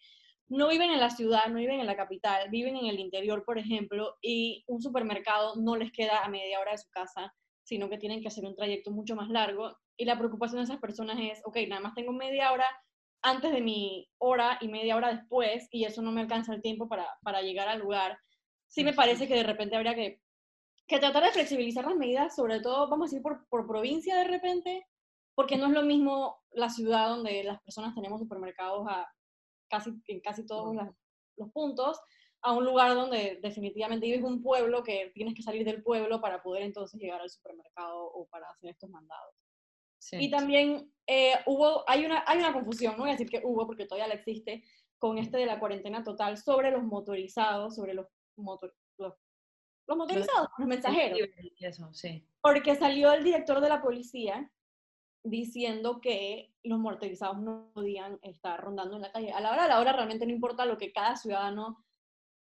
no 0.49 0.67
viven 0.69 0.91
en 0.91 0.99
la 0.99 1.09
ciudad, 1.09 1.47
no 1.47 1.55
viven 1.55 1.79
en 1.79 1.85
la 1.85 1.95
capital, 1.95 2.49
viven 2.49 2.75
en 2.77 2.85
el 2.85 2.99
interior, 2.99 3.43
por 3.45 3.57
ejemplo, 3.57 4.15
y 4.21 4.63
un 4.67 4.81
supermercado 4.81 5.55
no 5.55 5.75
les 5.75 5.91
queda 5.91 6.23
a 6.23 6.29
media 6.29 6.59
hora 6.59 6.71
de 6.71 6.77
su 6.77 6.89
casa, 6.89 7.33
sino 7.63 7.89
que 7.89 7.97
tienen 7.97 8.21
que 8.21 8.27
hacer 8.27 8.45
un 8.45 8.55
trayecto 8.55 8.91
mucho 8.91 9.15
más 9.15 9.29
largo. 9.29 9.77
Y 9.97 10.05
la 10.05 10.17
preocupación 10.17 10.59
de 10.59 10.65
esas 10.65 10.79
personas 10.79 11.17
es, 11.19 11.41
ok, 11.45 11.57
nada 11.67 11.81
más 11.81 11.93
tengo 11.93 12.11
media 12.11 12.51
hora 12.51 12.65
antes 13.21 13.51
de 13.51 13.61
mi 13.61 14.09
hora 14.17 14.57
y 14.59 14.67
media 14.67 14.97
hora 14.97 15.13
después, 15.13 15.67
y 15.71 15.85
eso 15.85 16.01
no 16.01 16.11
me 16.11 16.21
alcanza 16.21 16.53
el 16.53 16.61
tiempo 16.61 16.89
para, 16.89 17.07
para 17.23 17.41
llegar 17.41 17.69
al 17.69 17.79
lugar. 17.79 18.17
Sí 18.67 18.83
me 18.83 18.93
parece 18.93 19.27
que 19.27 19.35
de 19.35 19.43
repente 19.43 19.75
habría 19.75 19.95
que 19.95 20.19
que 20.87 20.99
tratar 20.99 21.23
de 21.23 21.31
flexibilizar 21.31 21.85
las 21.85 21.95
medidas, 21.95 22.35
sobre 22.35 22.59
todo, 22.59 22.89
vamos 22.89 23.05
a 23.05 23.09
decir, 23.09 23.21
por, 23.21 23.47
por 23.47 23.67
provincia 23.67 24.17
de 24.17 24.25
repente, 24.25 24.87
porque 25.35 25.57
no 25.57 25.67
es 25.67 25.71
lo 25.73 25.83
mismo 25.83 26.43
la 26.51 26.69
ciudad 26.69 27.09
donde 27.09 27.43
las 27.43 27.61
personas 27.61 27.95
tenemos 27.95 28.19
supermercados 28.19 28.85
a 28.87 29.07
casi, 29.69 29.91
en 30.07 30.19
casi 30.21 30.45
todos 30.45 30.75
las- 30.75 30.91
los 31.37 31.49
puntos, 31.51 31.99
a 32.41 32.51
un 32.51 32.65
lugar 32.65 32.93
donde 32.93 33.39
definitivamente 33.41 34.05
vives 34.05 34.23
un 34.23 34.43
pueblo 34.43 34.83
que 34.83 35.11
tienes 35.15 35.33
que 35.33 35.41
salir 35.41 35.65
del 35.65 35.81
pueblo 35.81 36.19
para 36.21 36.43
poder 36.43 36.63
entonces 36.63 36.99
llegar 36.99 37.21
al 37.21 37.29
supermercado 37.29 38.03
o 38.05 38.27
para 38.27 38.49
hacer 38.49 38.71
estos 38.71 38.89
mandados. 38.89 39.33
Sí. 39.97 40.17
Y 40.19 40.29
también 40.29 40.93
eh, 41.07 41.35
hubo, 41.45 41.89
hay 41.89 42.05
una, 42.05 42.23
hay 42.27 42.39
una 42.39 42.51
confusión, 42.51 42.93
no 42.93 42.99
voy 43.03 43.09
a 43.09 43.13
decir 43.13 43.29
que 43.29 43.41
hubo 43.45 43.65
porque 43.65 43.85
todavía 43.85 44.09
la 44.09 44.19
existe, 44.19 44.63
con 44.99 45.17
este 45.17 45.37
de 45.37 45.45
la 45.45 45.59
cuarentena 45.59 46.03
total 46.03 46.37
sobre 46.37 46.69
los 46.71 46.83
motorizados, 46.83 47.75
sobre 47.75 47.93
los, 47.93 48.07
motor, 48.35 48.75
los, 49.87 49.97
motorizados, 49.97 50.49
los 50.57 50.67
mensajeros. 50.67 51.19
Y 51.39 51.65
eso, 51.65 51.93
sí. 51.93 52.27
Porque 52.41 52.75
salió 52.75 53.11
el 53.13 53.23
director 53.23 53.61
de 53.61 53.69
la 53.69 53.81
policía 53.81 54.49
diciendo 55.23 56.01
que 56.01 56.53
los 56.63 56.79
motorizados 56.79 57.39
no 57.39 57.71
podían 57.73 58.19
estar 58.21 58.61
rondando 58.61 58.97
en 58.97 59.03
la 59.03 59.11
calle. 59.11 59.31
A 59.31 59.39
la 59.39 59.51
hora 59.51 59.63
de 59.63 59.69
la 59.69 59.79
hora 59.79 59.93
realmente 59.93 60.25
no 60.25 60.33
importa 60.33 60.65
lo 60.65 60.77
que 60.77 60.91
cada 60.91 61.15
ciudadano 61.15 61.83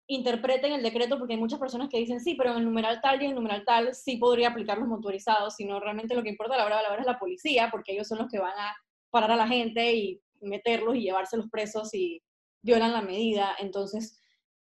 interprete 0.07 0.69
en 0.69 0.75
el 0.75 0.83
decreto, 0.83 1.19
porque 1.19 1.35
hay 1.35 1.41
muchas 1.41 1.59
personas 1.59 1.89
que 1.89 1.99
dicen, 1.99 2.21
sí, 2.21 2.35
pero 2.35 2.53
en 2.53 2.59
el 2.59 2.65
numeral 2.65 3.01
tal 3.03 3.21
y 3.21 3.25
en 3.25 3.31
el 3.31 3.37
numeral 3.37 3.65
tal 3.65 3.95
sí 3.95 4.17
podría 4.17 4.49
aplicar 4.49 4.79
los 4.79 4.89
motorizados, 4.89 5.57
sino 5.57 5.79
realmente 5.81 6.15
lo 6.15 6.23
que 6.23 6.31
importa 6.31 6.55
a 6.55 6.59
la 6.59 6.67
hora 6.67 6.77
de 6.79 6.83
la 6.85 6.93
hora 6.93 7.01
es 7.01 7.07
la 7.07 7.19
policía, 7.19 7.69
porque 7.71 7.93
ellos 7.93 8.09
son 8.09 8.19
los 8.19 8.29
que 8.29 8.39
van 8.39 8.59
a 8.59 8.75
parar 9.11 9.33
a 9.33 9.37
la 9.37 9.47
gente 9.47 9.95
y 9.95 10.23
meterlos 10.41 10.97
y 10.97 11.03
llevárselos 11.03 11.51
presos 11.51 11.91
si 11.91 12.23
violan 12.63 12.93
la 12.93 13.03
medida. 13.03 13.55
Entonces, 13.59 14.19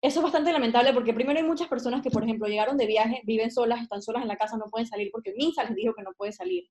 eso 0.02 0.18
es 0.18 0.22
bastante 0.24 0.52
lamentable 0.52 0.92
porque 0.92 1.14
primero 1.14 1.38
hay 1.38 1.46
muchas 1.46 1.68
personas 1.68 2.02
que, 2.02 2.10
por 2.10 2.24
ejemplo, 2.24 2.48
llegaron 2.48 2.76
de 2.76 2.86
viaje, 2.86 3.22
viven 3.24 3.52
solas, 3.52 3.80
están 3.80 4.02
solas 4.02 4.22
en 4.22 4.28
la 4.28 4.36
casa, 4.36 4.56
no 4.56 4.66
pueden 4.66 4.86
salir 4.88 5.10
porque 5.12 5.32
Minsa 5.36 5.62
les 5.62 5.76
dijo 5.76 5.94
que 5.94 6.02
no 6.02 6.12
puede 6.14 6.32
salir. 6.32 6.68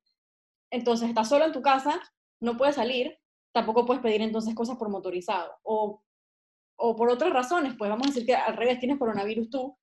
Entonces, 0.70 1.08
estás 1.08 1.30
solo 1.30 1.46
en 1.46 1.54
tu 1.54 1.62
casa, 1.62 2.02
no 2.42 2.58
puedes 2.58 2.76
salir, 2.76 3.18
tampoco 3.54 3.86
puedes 3.86 4.04
pedir 4.04 4.22
entonces 4.22 4.54
cosas 4.54 4.78
por 4.78 4.90
motorizado. 4.90 5.54
O, 5.64 6.04
o 6.76 6.96
por 6.98 7.10
otras 7.10 7.32
razones, 7.32 7.74
pues 7.78 7.90
vamos 7.90 8.08
a 8.08 8.10
decir 8.10 8.26
que 8.26 8.36
al 8.36 8.58
revés, 8.58 8.80
tienes 8.80 9.00
coronavirus 9.00 9.50
tú 9.50 9.78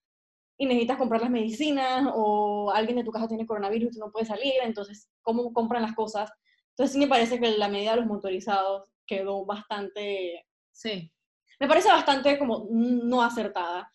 y 0.58 0.66
necesitas 0.66 0.98
comprar 0.98 1.22
las 1.22 1.30
medicinas 1.30 2.06
o 2.14 2.70
alguien 2.70 2.98
de 2.98 3.04
tu 3.04 3.12
casa 3.12 3.28
tiene 3.28 3.46
coronavirus 3.46 3.96
y 3.96 3.98
no 3.98 4.10
puedes 4.10 4.28
salir, 4.28 4.54
entonces, 4.62 5.08
¿cómo 5.22 5.54
compran 5.54 5.82
las 5.82 5.94
cosas? 5.94 6.30
Entonces, 6.70 6.92
sí 6.92 6.98
me 6.98 7.08
parece 7.08 7.40
que 7.40 7.50
la 7.56 7.68
medida 7.68 7.92
de 7.92 7.98
los 7.98 8.06
motorizados 8.06 8.84
quedó 9.06 9.46
bastante 9.46 10.44
Sí. 10.70 11.10
Me 11.60 11.68
parece 11.68 11.88
bastante 11.88 12.38
como 12.38 12.66
no 12.70 13.22
acertada. 13.22 13.90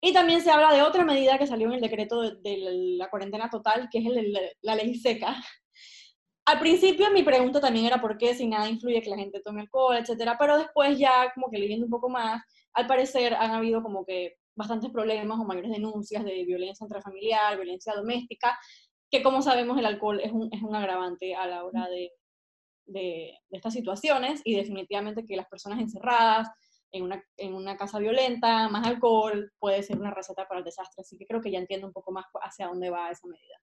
Y 0.00 0.12
también 0.12 0.42
se 0.42 0.50
habla 0.50 0.72
de 0.74 0.82
otra 0.82 1.04
medida 1.04 1.38
que 1.38 1.46
salió 1.46 1.68
en 1.68 1.74
el 1.74 1.80
decreto 1.80 2.20
de, 2.20 2.36
de 2.42 2.58
la 2.98 3.08
cuarentena 3.08 3.48
total, 3.48 3.88
que 3.90 3.98
es 3.98 4.06
el 4.06 4.14
de 4.14 4.22
la, 4.28 4.40
la 4.60 4.74
ley 4.74 4.94
seca. 4.96 5.34
Al 6.46 6.58
principio 6.58 7.10
mi 7.10 7.22
pregunta 7.22 7.58
también 7.58 7.86
era 7.86 8.02
por 8.02 8.18
qué 8.18 8.34
si 8.34 8.46
nada 8.46 8.68
influye 8.68 9.00
que 9.00 9.08
la 9.08 9.16
gente 9.16 9.40
tome 9.40 9.62
alcohol, 9.62 9.96
etcétera, 9.96 10.36
pero 10.38 10.58
después 10.58 10.98
ya 10.98 11.32
como 11.34 11.50
que 11.50 11.58
leyendo 11.58 11.86
un 11.86 11.90
poco 11.90 12.10
más, 12.10 12.42
al 12.74 12.86
parecer 12.86 13.32
han 13.32 13.52
habido 13.52 13.82
como 13.82 14.04
que 14.04 14.36
bastantes 14.54 14.90
problemas 14.90 15.40
o 15.40 15.44
mayores 15.44 15.70
denuncias 15.70 16.22
de 16.22 16.44
violencia 16.44 16.84
intrafamiliar, 16.84 17.56
violencia 17.56 17.94
doméstica, 17.94 18.58
que 19.10 19.22
como 19.22 19.40
sabemos 19.40 19.78
el 19.78 19.86
alcohol 19.86 20.20
es 20.20 20.32
un, 20.32 20.50
es 20.52 20.62
un 20.62 20.74
agravante 20.74 21.34
a 21.34 21.46
la 21.46 21.64
hora 21.64 21.88
de, 21.88 22.12
de, 22.84 23.38
de 23.48 23.56
estas 23.56 23.72
situaciones 23.72 24.42
y 24.44 24.54
definitivamente 24.54 25.24
que 25.24 25.36
las 25.36 25.48
personas 25.48 25.80
encerradas, 25.80 26.50
en 26.94 27.02
una, 27.02 27.22
en 27.36 27.54
una 27.54 27.76
casa 27.76 27.98
violenta, 27.98 28.68
más 28.68 28.86
alcohol, 28.86 29.52
puede 29.58 29.82
ser 29.82 29.98
una 29.98 30.12
receta 30.12 30.46
para 30.46 30.58
el 30.58 30.64
desastre. 30.64 31.02
Así 31.02 31.18
que 31.18 31.26
creo 31.26 31.40
que 31.40 31.50
ya 31.50 31.58
entiendo 31.58 31.88
un 31.88 31.92
poco 31.92 32.12
más 32.12 32.24
hacia 32.40 32.68
dónde 32.68 32.88
va 32.88 33.10
esa 33.10 33.26
medida. 33.26 33.56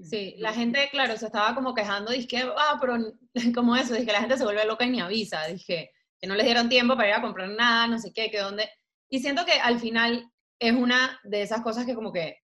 Sí, 0.00 0.36
la 0.38 0.52
gente, 0.52 0.88
claro, 0.92 1.16
se 1.16 1.26
estaba 1.26 1.56
como 1.56 1.74
quejando, 1.74 2.12
dije, 2.12 2.44
ah, 2.56 2.78
pero 2.80 2.96
como 3.54 3.74
eso, 3.74 3.94
dije, 3.94 4.12
la 4.12 4.20
gente 4.20 4.38
se 4.38 4.44
vuelve 4.44 4.64
loca 4.64 4.84
y 4.84 4.90
ni 4.90 5.00
avisa, 5.00 5.44
dije, 5.48 5.90
que 6.20 6.26
no 6.28 6.36
les 6.36 6.46
dieron 6.46 6.68
tiempo 6.68 6.94
para 6.96 7.08
ir 7.08 7.14
a 7.14 7.20
comprar 7.20 7.48
nada, 7.48 7.88
no 7.88 7.98
sé 7.98 8.12
qué, 8.12 8.30
que 8.30 8.38
dónde. 8.38 8.70
Y 9.10 9.18
siento 9.18 9.44
que 9.44 9.52
al 9.52 9.80
final 9.80 10.30
es 10.60 10.72
una 10.72 11.18
de 11.24 11.42
esas 11.42 11.62
cosas 11.62 11.84
que 11.84 11.96
como 11.96 12.12
que 12.12 12.38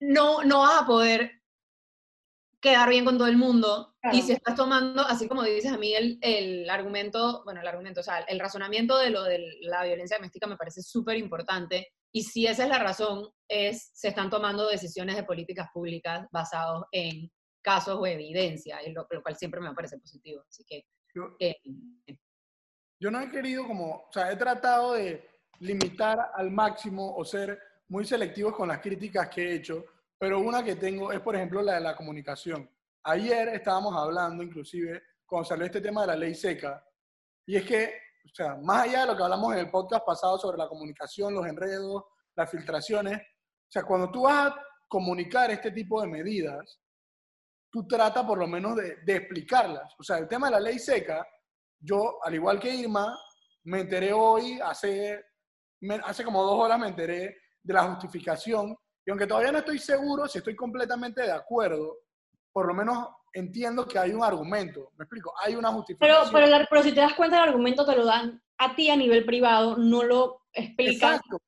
no, 0.00 0.44
no 0.44 0.60
vas 0.60 0.82
a 0.82 0.86
poder 0.86 1.40
quedar 2.60 2.90
bien 2.90 3.06
con 3.06 3.16
todo 3.16 3.28
el 3.28 3.38
mundo. 3.38 3.96
Claro. 4.00 4.16
Y 4.16 4.22
si 4.22 4.32
estás 4.32 4.54
tomando, 4.54 5.02
así 5.02 5.26
como 5.26 5.42
dices 5.42 5.72
a 5.72 5.78
mí, 5.78 5.92
el, 5.92 6.18
el 6.20 6.70
argumento, 6.70 7.42
bueno, 7.44 7.60
el 7.60 7.66
argumento, 7.66 8.00
o 8.00 8.04
sea, 8.04 8.20
el 8.20 8.38
razonamiento 8.38 8.96
de 8.96 9.10
lo 9.10 9.24
de 9.24 9.58
la 9.62 9.84
violencia 9.84 10.18
doméstica 10.18 10.46
me 10.46 10.56
parece 10.56 10.82
súper 10.82 11.16
importante. 11.16 11.88
Y 12.12 12.22
si 12.22 12.46
esa 12.46 12.62
es 12.62 12.68
la 12.68 12.78
razón, 12.78 13.28
es 13.48 13.90
se 13.92 14.08
están 14.08 14.30
tomando 14.30 14.68
decisiones 14.68 15.16
de 15.16 15.24
políticas 15.24 15.68
públicas 15.72 16.26
basados 16.30 16.84
en 16.92 17.30
casos 17.60 17.98
o 17.98 18.06
evidencia, 18.06 18.82
y 18.86 18.92
lo, 18.92 19.06
lo 19.10 19.22
cual 19.22 19.36
siempre 19.36 19.60
me 19.60 19.74
parece 19.74 19.98
positivo. 19.98 20.44
Así 20.48 20.64
que, 20.64 20.84
Yo, 21.14 21.36
eh, 21.40 21.56
yo 23.00 23.10
no 23.10 23.20
he 23.20 23.30
querido 23.30 23.66
como, 23.66 24.06
o 24.08 24.12
sea, 24.12 24.30
he 24.32 24.36
tratado 24.36 24.94
de 24.94 25.28
limitar 25.60 26.30
al 26.34 26.50
máximo 26.50 27.16
o 27.16 27.24
ser 27.24 27.58
muy 27.88 28.04
selectivos 28.04 28.54
con 28.54 28.68
las 28.68 28.80
críticas 28.80 29.28
que 29.28 29.42
he 29.42 29.54
hecho, 29.56 29.84
pero 30.18 30.38
una 30.38 30.64
que 30.64 30.76
tengo 30.76 31.12
es, 31.12 31.20
por 31.20 31.36
ejemplo, 31.36 31.62
la 31.62 31.74
de 31.74 31.80
la 31.80 31.96
comunicación. 31.96 32.68
Ayer 33.04 33.48
estábamos 33.48 33.94
hablando, 33.96 34.42
inclusive, 34.42 35.02
cuando 35.26 35.48
salió 35.48 35.64
este 35.66 35.80
tema 35.80 36.02
de 36.02 36.06
la 36.08 36.16
ley 36.16 36.34
seca, 36.34 36.84
y 37.46 37.56
es 37.56 37.64
que, 37.64 37.92
o 38.24 38.34
sea, 38.34 38.56
más 38.56 38.84
allá 38.86 39.00
de 39.02 39.06
lo 39.08 39.16
que 39.16 39.22
hablamos 39.22 39.52
en 39.54 39.60
el 39.60 39.70
podcast 39.70 40.04
pasado 40.04 40.38
sobre 40.38 40.58
la 40.58 40.68
comunicación, 40.68 41.34
los 41.34 41.46
enredos, 41.46 42.04
las 42.36 42.50
filtraciones, 42.50 43.18
o 43.18 43.70
sea, 43.70 43.82
cuando 43.84 44.10
tú 44.10 44.22
vas 44.22 44.48
a 44.50 44.56
comunicar 44.88 45.50
este 45.50 45.70
tipo 45.70 46.00
de 46.00 46.08
medidas, 46.08 46.80
tú 47.70 47.86
trata 47.86 48.26
por 48.26 48.38
lo 48.38 48.46
menos 48.46 48.76
de, 48.76 48.96
de 49.04 49.16
explicarlas. 49.16 49.94
O 49.98 50.02
sea, 50.02 50.18
el 50.18 50.28
tema 50.28 50.46
de 50.48 50.52
la 50.52 50.60
ley 50.60 50.78
seca, 50.78 51.26
yo, 51.78 52.18
al 52.24 52.34
igual 52.34 52.58
que 52.58 52.74
Irma, 52.74 53.16
me 53.64 53.80
enteré 53.80 54.12
hoy, 54.12 54.58
hace, 54.62 55.22
me- 55.80 56.00
hace 56.04 56.24
como 56.24 56.42
dos 56.42 56.58
horas 56.58 56.78
me 56.78 56.88
enteré 56.88 57.36
de 57.62 57.74
la 57.74 57.84
justificación, 57.84 58.74
y 59.04 59.10
aunque 59.10 59.26
todavía 59.26 59.52
no 59.52 59.58
estoy 59.58 59.78
seguro 59.78 60.26
si 60.26 60.38
estoy 60.38 60.56
completamente 60.56 61.22
de 61.22 61.32
acuerdo, 61.32 61.98
por 62.52 62.66
lo 62.66 62.74
menos 62.74 63.08
entiendo 63.32 63.86
que 63.86 63.98
hay 63.98 64.12
un 64.12 64.24
argumento. 64.24 64.90
¿Me 64.96 65.04
explico? 65.04 65.32
Hay 65.44 65.54
una 65.54 65.68
Pero, 65.68 65.78
justificación. 65.78 66.30
pero, 66.32 66.46
la- 66.46 66.66
pero 66.68 66.82
si 66.82 66.92
te 66.92 67.00
das 67.00 67.14
cuenta, 67.14 67.36
el 67.42 67.48
argumento 67.48 67.84
te 67.86 67.94
lo 67.96 68.04
dan 68.04 68.42
a 68.58 68.74
ti 68.74 68.90
a 68.90 68.96
nivel 68.96 69.24
privado, 69.24 69.76
no 69.76 70.02
lo 70.02 70.37
en 70.54 70.74
Exacto. 70.78 71.38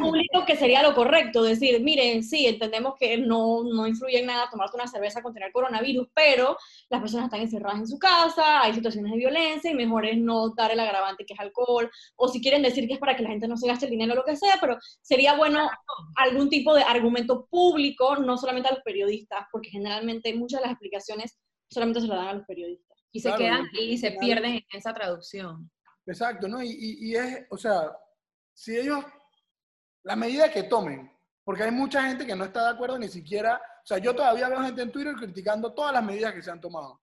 público 0.00 0.44
que 0.46 0.56
sería 0.56 0.82
lo 0.82 0.94
correcto, 0.94 1.42
decir, 1.42 1.80
miren, 1.82 2.22
sí, 2.22 2.46
entendemos 2.46 2.94
que 2.98 3.16
no, 3.18 3.62
no 3.64 3.86
influye 3.86 4.18
en 4.20 4.26
nada 4.26 4.48
tomarte 4.50 4.76
una 4.76 4.86
cerveza 4.86 5.22
con 5.22 5.32
tener 5.32 5.52
coronavirus, 5.52 6.08
pero 6.14 6.56
las 6.88 7.00
personas 7.00 7.26
están 7.26 7.40
encerradas 7.40 7.78
en 7.80 7.86
su 7.86 7.98
casa, 7.98 8.62
hay 8.62 8.74
situaciones 8.74 9.12
de 9.12 9.18
violencia 9.18 9.70
y 9.70 9.74
mejor 9.74 10.04
es 10.06 10.18
no 10.18 10.50
dar 10.50 10.72
el 10.72 10.80
agravante 10.80 11.24
que 11.24 11.34
es 11.34 11.40
alcohol, 11.40 11.90
o 12.16 12.28
si 12.28 12.40
quieren 12.40 12.62
decir 12.62 12.86
que 12.86 12.94
es 12.94 12.98
para 13.00 13.16
que 13.16 13.22
la 13.22 13.30
gente 13.30 13.48
no 13.48 13.56
se 13.56 13.66
gaste 13.66 13.86
el 13.86 13.92
dinero 13.92 14.12
o 14.12 14.16
lo 14.16 14.24
que 14.24 14.36
sea, 14.36 14.56
pero 14.60 14.76
sería 15.00 15.36
bueno 15.36 15.68
algún 16.16 16.48
tipo 16.50 16.74
de 16.74 16.82
argumento 16.82 17.46
público, 17.46 18.16
no 18.16 18.36
solamente 18.36 18.68
a 18.68 18.72
los 18.74 18.82
periodistas, 18.82 19.46
porque 19.52 19.70
generalmente 19.70 20.34
muchas 20.34 20.60
de 20.60 20.66
las 20.66 20.72
explicaciones 20.72 21.38
solamente 21.70 22.00
se 22.00 22.08
las 22.08 22.18
dan 22.18 22.28
a 22.28 22.34
los 22.34 22.46
periodistas. 22.46 22.86
y 23.12 23.18
se 23.20 23.28
Claro, 23.28 23.42
quedan 23.42 23.66
y- 23.72 23.80
y 23.94 23.98
se 23.98 24.12
pierden 24.12 24.52
en 24.54 24.64
esa 24.72 24.94
traducción. 24.94 25.68
Exacto, 26.06 26.46
¿no? 26.46 26.62
Y, 26.62 26.68
y- 26.70 27.10
y 27.10 27.16
es, 27.16 27.44
o 27.50 27.56
sea, 27.56 27.90
si 28.60 28.76
ellos, 28.76 29.02
la 30.04 30.16
medida 30.16 30.52
que 30.52 30.64
tomen, 30.64 31.10
porque 31.42 31.62
hay 31.62 31.70
mucha 31.70 32.02
gente 32.02 32.26
que 32.26 32.36
no 32.36 32.44
está 32.44 32.64
de 32.64 32.74
acuerdo 32.74 32.98
ni 32.98 33.08
siquiera, 33.08 33.56
o 33.56 33.86
sea, 33.86 33.96
yo 33.96 34.14
todavía 34.14 34.50
veo 34.50 34.60
gente 34.60 34.82
en 34.82 34.92
Twitter 34.92 35.14
criticando 35.14 35.72
todas 35.72 35.94
las 35.94 36.04
medidas 36.04 36.34
que 36.34 36.42
se 36.42 36.50
han 36.50 36.60
tomado, 36.60 37.00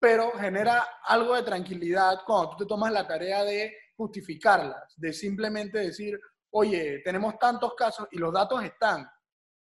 pero 0.00 0.32
genera 0.32 0.82
algo 1.04 1.34
de 1.34 1.42
tranquilidad 1.42 2.20
cuando 2.24 2.52
tú 2.52 2.64
te 2.64 2.66
tomas 2.66 2.90
la 2.90 3.06
tarea 3.06 3.44
de 3.44 3.76
justificarlas, 3.98 4.94
de 4.96 5.12
simplemente 5.12 5.78
decir, 5.78 6.18
oye, 6.52 7.02
tenemos 7.04 7.38
tantos 7.38 7.74
casos 7.74 8.08
y 8.10 8.16
los 8.16 8.32
datos 8.32 8.64
están. 8.64 9.06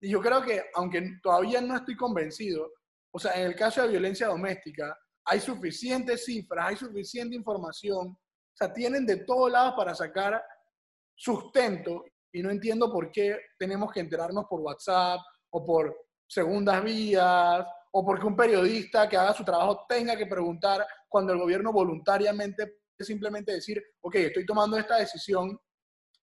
Y 0.00 0.10
yo 0.10 0.20
creo 0.20 0.42
que, 0.42 0.66
aunque 0.76 1.18
todavía 1.20 1.60
no 1.60 1.74
estoy 1.74 1.96
convencido, 1.96 2.70
o 3.10 3.18
sea, 3.18 3.32
en 3.32 3.46
el 3.46 3.56
caso 3.56 3.82
de 3.82 3.88
violencia 3.88 4.28
doméstica, 4.28 4.96
hay 5.24 5.40
suficientes 5.40 6.24
cifras, 6.24 6.66
hay 6.68 6.76
suficiente 6.76 7.34
información, 7.34 8.10
o 8.10 8.56
sea, 8.56 8.72
tienen 8.72 9.04
de 9.04 9.24
todos 9.24 9.50
lados 9.50 9.74
para 9.76 9.92
sacar 9.92 10.40
sustento 11.20 12.04
y 12.32 12.42
no 12.42 12.50
entiendo 12.50 12.90
por 12.90 13.10
qué 13.10 13.38
tenemos 13.58 13.92
que 13.92 14.00
enterarnos 14.00 14.46
por 14.48 14.60
WhatsApp 14.60 15.20
o 15.50 15.66
por 15.66 15.94
segundas 16.26 16.82
vías 16.82 17.66
o 17.92 18.06
porque 18.06 18.26
un 18.26 18.36
periodista 18.36 19.08
que 19.08 19.18
haga 19.18 19.34
su 19.34 19.44
trabajo 19.44 19.84
tenga 19.86 20.16
que 20.16 20.26
preguntar 20.26 20.86
cuando 21.08 21.32
el 21.32 21.40
gobierno 21.40 21.72
voluntariamente 21.72 22.80
simplemente 23.04 23.52
decir, 23.52 23.82
ok, 24.00 24.14
estoy 24.16 24.46
tomando 24.46 24.76
esta 24.76 24.96
decisión 24.96 25.58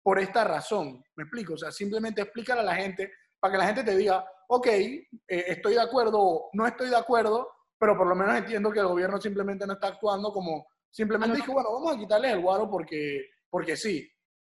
por 0.03 0.19
esta 0.19 0.45
razón. 0.45 1.03
¿Me 1.17 1.25
explico? 1.25 1.55
O 1.55 1.59
sea, 1.59 1.73
simplemente 1.73 2.23
explícale 2.23 2.61
a 2.61 2.65
la 2.65 2.77
gente 2.77 3.13
para 3.41 3.53
que 3.53 3.59
la 3.59 3.67
gente 3.67 3.85
te 3.85 3.97
diga, 3.97 4.25
ok, 4.49 4.67
eh, 4.67 5.05
estoy 5.27 5.75
de 5.75 5.81
acuerdo 5.81 6.21
o 6.21 6.51
no 6.53 6.67
estoy 6.67 6.91
de 6.91 6.97
acuerdo, 6.97 7.49
pero 7.79 7.97
por 7.97 8.07
lo 8.07 8.15
menos 8.15 8.37
entiendo 8.37 8.71
que 8.71 8.81
el 8.81 8.87
gobierno 8.87 9.21
simplemente 9.21 9.67
no 9.67 9.75
está 9.75 9.89
actuando 9.89 10.33
como, 10.33 10.67
simplemente 10.91 11.37
dijo, 11.37 11.53
bueno, 11.53 11.73
vamos 11.73 11.97
a 11.97 11.99
quitarles 11.99 12.33
el 12.33 12.41
guaro 12.41 12.71
porque, 12.71 13.31
porque 13.51 13.77
sí. 13.77 14.09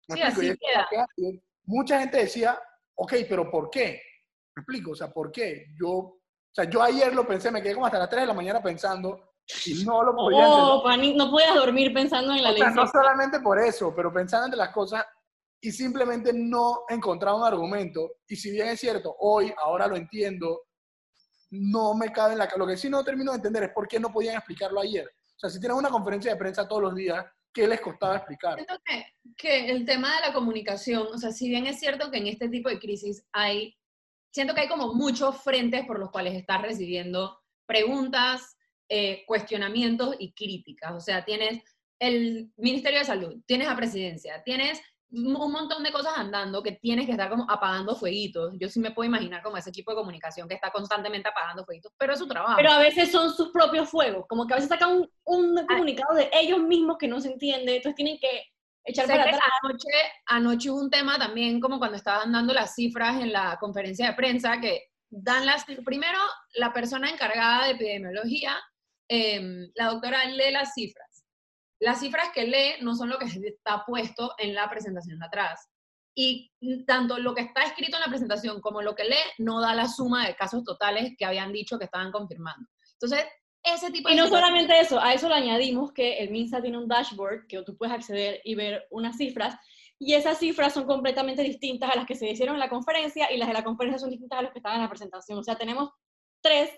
¿Me 0.08 0.16
Sí, 0.16 0.22
así 0.22 0.58
queda. 0.58 1.06
mucha 1.64 2.00
gente 2.00 2.18
decía, 2.18 2.58
ok, 2.94 3.14
pero 3.28 3.50
¿por 3.50 3.70
qué? 3.70 4.02
¿Me 4.54 4.60
explico? 4.62 4.92
O 4.92 4.96
sea, 4.96 5.10
¿por 5.10 5.30
qué? 5.30 5.66
Yo, 5.80 5.88
o 5.88 6.20
sea, 6.52 6.64
yo 6.64 6.82
ayer 6.82 7.14
lo 7.14 7.26
pensé, 7.26 7.50
me 7.50 7.62
quedé 7.62 7.74
como 7.74 7.86
hasta 7.86 7.98
las 7.98 8.10
3 8.10 8.22
de 8.22 8.26
la 8.26 8.34
mañana 8.34 8.62
pensando 8.62 9.32
y 9.66 9.84
no 9.84 10.02
lo 10.02 10.14
podía 10.14 10.48
oh, 10.48 10.82
no 11.16 11.30
podías 11.30 11.54
dormir 11.54 11.92
pensando 11.92 12.32
en 12.32 12.42
la 12.42 12.50
o. 12.50 12.56
Sea, 12.56 12.70
no 12.70 12.86
solamente 12.86 13.40
por 13.40 13.58
eso, 13.58 13.92
pero 13.94 14.12
pensando 14.12 14.54
en 14.54 14.58
las 14.58 14.70
cosas 14.70 15.04
y 15.60 15.70
simplemente 15.70 16.32
no 16.32 16.84
encontraba 16.88 17.36
un 17.36 17.44
argumento. 17.44 18.16
Y 18.26 18.36
si 18.36 18.50
bien 18.50 18.68
es 18.68 18.80
cierto, 18.80 19.14
hoy, 19.20 19.52
ahora 19.58 19.86
lo 19.86 19.96
entiendo, 19.96 20.62
no 21.50 21.94
me 21.94 22.10
cabe 22.10 22.32
en 22.32 22.38
la 22.38 22.50
Lo 22.56 22.66
que 22.66 22.76
sí 22.76 22.88
no 22.90 23.04
termino 23.04 23.30
de 23.32 23.36
entender 23.36 23.64
es 23.64 23.70
por 23.70 23.86
qué 23.86 24.00
no 24.00 24.12
podían 24.12 24.36
explicarlo 24.36 24.80
ayer. 24.80 25.06
O 25.06 25.38
sea, 25.38 25.50
si 25.50 25.60
tienen 25.60 25.78
una 25.78 25.90
conferencia 25.90 26.32
de 26.32 26.38
prensa 26.38 26.66
todos 26.66 26.82
los 26.82 26.94
días, 26.94 27.24
¿qué 27.52 27.66
les 27.66 27.80
costaba 27.80 28.16
explicar? 28.16 28.54
Siento 28.54 28.78
que, 28.84 29.04
que 29.36 29.70
el 29.70 29.84
tema 29.84 30.16
de 30.16 30.28
la 30.28 30.32
comunicación, 30.32 31.06
o 31.12 31.18
sea, 31.18 31.30
si 31.30 31.48
bien 31.48 31.66
es 31.66 31.78
cierto 31.78 32.10
que 32.10 32.18
en 32.18 32.26
este 32.26 32.48
tipo 32.48 32.68
de 32.68 32.78
crisis 32.78 33.24
hay, 33.32 33.76
siento 34.32 34.54
que 34.54 34.62
hay 34.62 34.68
como 34.68 34.94
muchos 34.94 35.42
frentes 35.42 35.84
por 35.86 35.98
los 35.98 36.10
cuales 36.10 36.34
estás 36.34 36.62
recibiendo 36.62 37.38
preguntas, 37.66 38.56
eh, 38.88 39.24
cuestionamientos 39.26 40.16
y 40.18 40.32
críticas. 40.32 40.92
O 40.92 41.00
sea, 41.00 41.24
tienes 41.24 41.62
el 41.98 42.52
Ministerio 42.56 42.98
de 42.98 43.04
Salud, 43.04 43.42
tienes 43.46 43.68
a 43.68 43.76
Presidencia, 43.76 44.42
tienes 44.44 44.80
un 45.12 45.52
montón 45.52 45.82
de 45.82 45.92
cosas 45.92 46.14
andando 46.16 46.62
que 46.62 46.72
tienes 46.72 47.04
que 47.04 47.12
estar 47.12 47.28
como 47.28 47.48
apagando 47.50 47.94
fueguitos. 47.94 48.54
Yo 48.58 48.68
sí 48.68 48.80
me 48.80 48.92
puedo 48.92 49.08
imaginar 49.08 49.42
como 49.42 49.58
ese 49.58 49.70
equipo 49.70 49.90
de 49.90 49.98
comunicación 49.98 50.48
que 50.48 50.54
está 50.54 50.70
constantemente 50.70 51.28
apagando 51.28 51.64
fueguitos, 51.64 51.92
pero 51.98 52.14
es 52.14 52.18
su 52.18 52.26
trabajo. 52.26 52.56
Pero 52.56 52.72
a 52.72 52.78
veces 52.78 53.12
son 53.12 53.32
sus 53.32 53.50
propios 53.50 53.90
fuegos, 53.90 54.26
como 54.26 54.46
que 54.46 54.54
a 54.54 54.56
veces 54.56 54.70
sacan 54.70 54.96
un, 54.96 55.10
un 55.24 55.66
comunicado 55.66 56.14
de 56.14 56.30
ellos 56.32 56.60
mismos 56.60 56.96
que 56.98 57.08
no 57.08 57.20
se 57.20 57.32
entiende, 57.32 57.76
entonces 57.76 57.94
tienen 57.94 58.18
que 58.18 58.42
echar 58.84 59.06
para 59.06 59.22
atrás. 59.22 59.40
Anoche, 59.62 59.88
anoche 60.26 60.70
hubo 60.70 60.80
un 60.80 60.90
tema 60.90 61.18
también 61.18 61.60
como 61.60 61.78
cuando 61.78 61.96
estaban 61.96 62.32
dando 62.32 62.54
las 62.54 62.74
cifras 62.74 63.20
en 63.20 63.32
la 63.32 63.58
conferencia 63.60 64.06
de 64.06 64.14
prensa 64.14 64.60
que 64.60 64.84
dan 65.10 65.44
las... 65.44 65.64
Primero, 65.84 66.18
la 66.54 66.72
persona 66.72 67.10
encargada 67.10 67.66
de 67.66 67.72
epidemiología, 67.72 68.56
em, 69.08 69.70
la 69.74 69.86
doctora 69.88 70.24
lee 70.24 70.52
las 70.52 70.72
cifras 70.72 71.01
las 71.82 71.98
cifras 71.98 72.30
que 72.32 72.46
lee 72.46 72.80
no 72.80 72.94
son 72.94 73.08
lo 73.08 73.18
que 73.18 73.26
está 73.26 73.84
puesto 73.84 74.34
en 74.38 74.54
la 74.54 74.70
presentación 74.70 75.18
de 75.18 75.26
atrás. 75.26 75.68
Y 76.14 76.52
tanto 76.86 77.18
lo 77.18 77.34
que 77.34 77.42
está 77.42 77.64
escrito 77.64 77.96
en 77.96 78.02
la 78.02 78.08
presentación 78.08 78.60
como 78.60 78.82
lo 78.82 78.94
que 78.94 79.04
lee 79.04 79.16
no 79.38 79.60
da 79.60 79.74
la 79.74 79.88
suma 79.88 80.26
de 80.26 80.36
casos 80.36 80.62
totales 80.62 81.14
que 81.18 81.24
habían 81.24 81.52
dicho 81.52 81.78
que 81.78 81.86
estaban 81.86 82.12
confirmando. 82.12 82.68
Entonces, 82.92 83.24
ese 83.64 83.90
tipo 83.90 84.08
de... 84.08 84.14
Y 84.14 84.18
no 84.18 84.28
solamente 84.28 84.78
eso, 84.78 85.00
a 85.00 85.12
eso 85.12 85.28
le 85.28 85.34
añadimos 85.34 85.92
que 85.92 86.18
el 86.18 86.30
MINSA 86.30 86.62
tiene 86.62 86.78
un 86.78 86.86
dashboard 86.86 87.46
que 87.48 87.62
tú 87.62 87.76
puedes 87.76 87.94
acceder 87.94 88.40
y 88.44 88.54
ver 88.54 88.86
unas 88.90 89.16
cifras, 89.16 89.56
y 89.98 90.14
esas 90.14 90.38
cifras 90.38 90.74
son 90.74 90.84
completamente 90.84 91.42
distintas 91.42 91.90
a 91.90 91.96
las 91.96 92.06
que 92.06 92.14
se 92.14 92.30
hicieron 92.30 92.54
en 92.56 92.60
la 92.60 92.68
conferencia, 92.68 93.32
y 93.32 93.38
las 93.38 93.48
de 93.48 93.54
la 93.54 93.64
conferencia 93.64 93.98
son 93.98 94.10
distintas 94.10 94.38
a 94.38 94.42
las 94.42 94.52
que 94.52 94.58
estaban 94.58 94.76
en 94.76 94.82
la 94.82 94.88
presentación. 94.88 95.38
O 95.38 95.42
sea, 95.42 95.56
tenemos 95.56 95.90
tres 96.40 96.70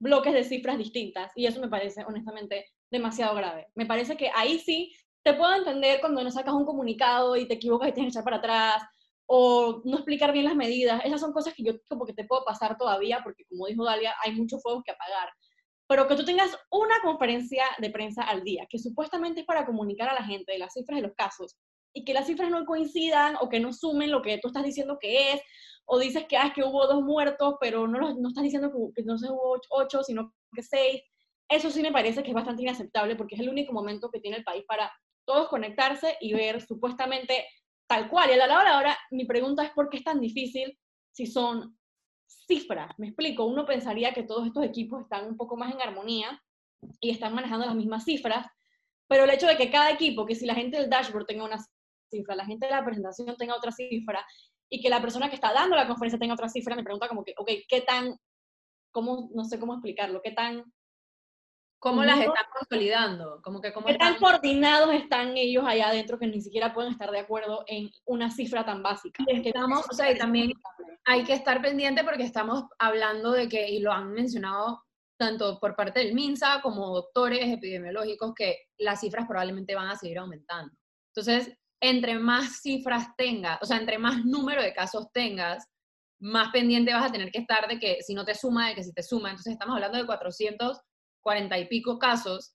bloques 0.00 0.32
de 0.32 0.44
cifras 0.44 0.78
distintas, 0.78 1.32
y 1.34 1.46
eso 1.46 1.60
me 1.60 1.68
parece 1.68 2.04
honestamente 2.04 2.66
demasiado 2.92 3.34
grave. 3.34 3.66
Me 3.74 3.86
parece 3.86 4.16
que 4.16 4.30
ahí 4.34 4.58
sí 4.60 4.94
te 5.24 5.34
puedo 5.34 5.54
entender 5.54 6.00
cuando 6.00 6.22
no 6.22 6.30
sacas 6.30 6.54
un 6.54 6.64
comunicado 6.64 7.36
y 7.36 7.48
te 7.48 7.54
equivocas 7.54 7.88
y 7.88 7.92
tienes 7.92 8.12
que 8.12 8.18
echar 8.18 8.24
para 8.24 8.36
atrás, 8.36 8.82
o 9.26 9.80
no 9.84 9.96
explicar 9.96 10.32
bien 10.32 10.44
las 10.44 10.54
medidas. 10.54 11.00
Esas 11.04 11.20
son 11.20 11.32
cosas 11.32 11.54
que 11.54 11.62
yo 11.62 11.72
como 11.88 12.04
que 12.04 12.12
te 12.12 12.24
puedo 12.24 12.44
pasar 12.44 12.76
todavía, 12.76 13.20
porque 13.24 13.44
como 13.48 13.66
dijo 13.66 13.84
Dalia, 13.84 14.14
hay 14.22 14.32
muchos 14.32 14.62
fuegos 14.62 14.82
que 14.84 14.92
apagar. 14.92 15.30
Pero 15.88 16.06
que 16.06 16.16
tú 16.16 16.24
tengas 16.24 16.50
una 16.70 17.00
conferencia 17.02 17.64
de 17.78 17.90
prensa 17.90 18.22
al 18.22 18.44
día, 18.44 18.66
que 18.68 18.78
supuestamente 18.78 19.40
es 19.40 19.46
para 19.46 19.64
comunicar 19.64 20.08
a 20.10 20.14
la 20.14 20.24
gente 20.24 20.58
las 20.58 20.74
cifras 20.74 20.96
de 21.00 21.06
los 21.08 21.16
casos, 21.16 21.56
y 21.94 22.04
que 22.04 22.14
las 22.14 22.26
cifras 22.26 22.50
no 22.50 22.64
coincidan 22.64 23.36
o 23.40 23.48
que 23.48 23.60
no 23.60 23.72
sumen 23.72 24.10
lo 24.10 24.22
que 24.22 24.38
tú 24.38 24.48
estás 24.48 24.64
diciendo 24.64 24.98
que 25.00 25.32
es, 25.32 25.42
o 25.86 25.98
dices 25.98 26.26
que, 26.28 26.36
ah, 26.36 26.52
que 26.54 26.64
hubo 26.64 26.86
dos 26.86 27.02
muertos, 27.02 27.56
pero 27.60 27.86
no, 27.86 28.14
no 28.14 28.28
estás 28.28 28.44
diciendo 28.44 28.70
que, 28.94 29.02
no 29.02 29.18
se 29.18 29.30
hubo 29.30 29.58
ocho, 29.70 30.02
sino 30.02 30.32
que 30.54 30.62
seis. 30.62 31.02
Eso 31.52 31.70
sí 31.70 31.82
me 31.82 31.92
parece 31.92 32.22
que 32.22 32.30
es 32.30 32.34
bastante 32.34 32.62
inaceptable 32.62 33.14
porque 33.14 33.34
es 33.34 33.40
el 33.42 33.50
único 33.50 33.74
momento 33.74 34.10
que 34.10 34.20
tiene 34.20 34.38
el 34.38 34.42
país 34.44 34.64
para 34.66 34.90
todos 35.26 35.48
conectarse 35.48 36.16
y 36.18 36.32
ver 36.32 36.62
supuestamente 36.62 37.46
tal 37.86 38.08
cual. 38.08 38.30
Y 38.30 38.32
a 38.32 38.36
la 38.38 38.44
hora 38.44 38.64
de 38.64 38.70
la 38.70 38.78
hora, 38.78 38.98
mi 39.10 39.26
pregunta 39.26 39.62
es 39.62 39.70
por 39.72 39.90
qué 39.90 39.98
es 39.98 40.04
tan 40.04 40.18
difícil 40.18 40.78
si 41.12 41.26
son 41.26 41.76
cifras. 42.26 42.90
Me 42.96 43.08
explico, 43.08 43.44
uno 43.44 43.66
pensaría 43.66 44.14
que 44.14 44.22
todos 44.22 44.46
estos 44.46 44.64
equipos 44.64 45.02
están 45.02 45.26
un 45.26 45.36
poco 45.36 45.58
más 45.58 45.74
en 45.74 45.82
armonía 45.82 46.42
y 47.00 47.10
están 47.10 47.34
manejando 47.34 47.66
las 47.66 47.74
mismas 47.74 48.04
cifras, 48.04 48.46
pero 49.06 49.24
el 49.24 49.30
hecho 49.30 49.46
de 49.46 49.58
que 49.58 49.70
cada 49.70 49.90
equipo, 49.90 50.24
que 50.24 50.34
si 50.34 50.46
la 50.46 50.54
gente 50.54 50.78
del 50.78 50.88
dashboard 50.88 51.26
tenga 51.26 51.44
una 51.44 51.58
cifra, 52.10 52.34
la 52.34 52.46
gente 52.46 52.64
de 52.64 52.72
la 52.72 52.82
presentación 52.82 53.36
tenga 53.36 53.56
otra 53.56 53.72
cifra 53.72 54.24
y 54.70 54.80
que 54.80 54.88
la 54.88 55.02
persona 55.02 55.28
que 55.28 55.34
está 55.34 55.52
dando 55.52 55.76
la 55.76 55.86
conferencia 55.86 56.18
tenga 56.18 56.32
otra 56.32 56.48
cifra, 56.48 56.74
me 56.74 56.82
pregunta 56.82 57.08
como 57.08 57.22
que, 57.22 57.34
ok, 57.36 57.50
¿qué 57.68 57.82
tan, 57.82 58.16
cómo, 58.90 59.28
no 59.34 59.44
sé 59.44 59.60
cómo 59.60 59.74
explicarlo, 59.74 60.22
qué 60.22 60.30
tan 60.30 60.64
¿Cómo 61.82 62.04
las 62.04 62.20
están 62.20 62.46
consolidando? 62.56 63.42
Como 63.42 63.60
que 63.60 63.72
cómo 63.72 63.88
¿Qué 63.88 63.96
tan 63.96 64.14
coordinados 64.14 64.94
están 64.94 65.36
ellos 65.36 65.64
allá 65.66 65.88
adentro 65.88 66.16
que 66.16 66.28
ni 66.28 66.40
siquiera 66.40 66.72
pueden 66.72 66.92
estar 66.92 67.10
de 67.10 67.18
acuerdo 67.18 67.64
en 67.66 67.90
una 68.04 68.30
cifra 68.30 68.64
tan 68.64 68.84
básica? 68.84 69.24
Estamos, 69.26 69.84
o 69.90 69.92
sea, 69.92 70.12
y 70.12 70.16
también 70.16 70.52
hay 71.04 71.24
que 71.24 71.32
estar 71.32 71.60
pendiente 71.60 72.04
porque 72.04 72.22
estamos 72.22 72.66
hablando 72.78 73.32
de 73.32 73.48
que, 73.48 73.68
y 73.68 73.80
lo 73.80 73.92
han 73.92 74.12
mencionado 74.12 74.84
tanto 75.18 75.58
por 75.58 75.74
parte 75.74 75.98
del 75.98 76.14
MINSA 76.14 76.60
como 76.62 76.94
doctores 76.94 77.52
epidemiológicos, 77.52 78.32
que 78.32 78.58
las 78.78 79.00
cifras 79.00 79.26
probablemente 79.26 79.74
van 79.74 79.88
a 79.88 79.96
seguir 79.96 80.20
aumentando. 80.20 80.72
Entonces, 81.08 81.52
entre 81.80 82.16
más 82.16 82.60
cifras 82.60 83.08
tengas, 83.16 83.58
o 83.60 83.66
sea, 83.66 83.78
entre 83.78 83.98
más 83.98 84.24
número 84.24 84.62
de 84.62 84.72
casos 84.72 85.10
tengas, 85.12 85.66
más 86.20 86.52
pendiente 86.52 86.94
vas 86.94 87.06
a 87.06 87.12
tener 87.12 87.32
que 87.32 87.40
estar 87.40 87.66
de 87.66 87.80
que 87.80 87.98
si 88.02 88.14
no 88.14 88.24
te 88.24 88.36
suma, 88.36 88.68
de 88.68 88.76
que 88.76 88.84
si 88.84 88.92
te 88.92 89.02
suma. 89.02 89.30
Entonces, 89.30 89.54
estamos 89.54 89.74
hablando 89.74 89.98
de 89.98 90.06
400 90.06 90.78
cuarenta 91.22 91.58
y 91.58 91.66
pico 91.66 91.98
casos. 91.98 92.54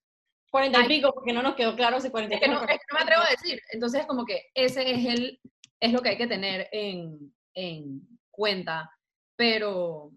Cuarenta 0.50 0.86
y 0.86 0.88
pico, 0.88 1.14
porque 1.14 1.34
no 1.34 1.42
nos 1.42 1.56
quedó 1.56 1.76
claro 1.76 2.00
si 2.00 2.10
cuarenta 2.10 2.36
y 2.36 2.40
pico. 2.40 2.62
Es 2.64 2.80
que 2.80 2.86
no 2.92 2.98
me 2.98 3.02
atrevo 3.02 3.24
a 3.24 3.30
decir. 3.30 3.62
Entonces, 3.72 4.06
como 4.06 4.26
que 4.26 4.46
ese 4.54 4.92
es, 4.92 5.06
el, 5.06 5.40
es 5.80 5.92
lo 5.92 6.02
que 6.02 6.10
hay 6.10 6.18
que 6.18 6.28
tener 6.28 6.70
en, 6.72 7.34
en 7.54 8.02
cuenta. 8.32 8.90
Pero 9.36 10.12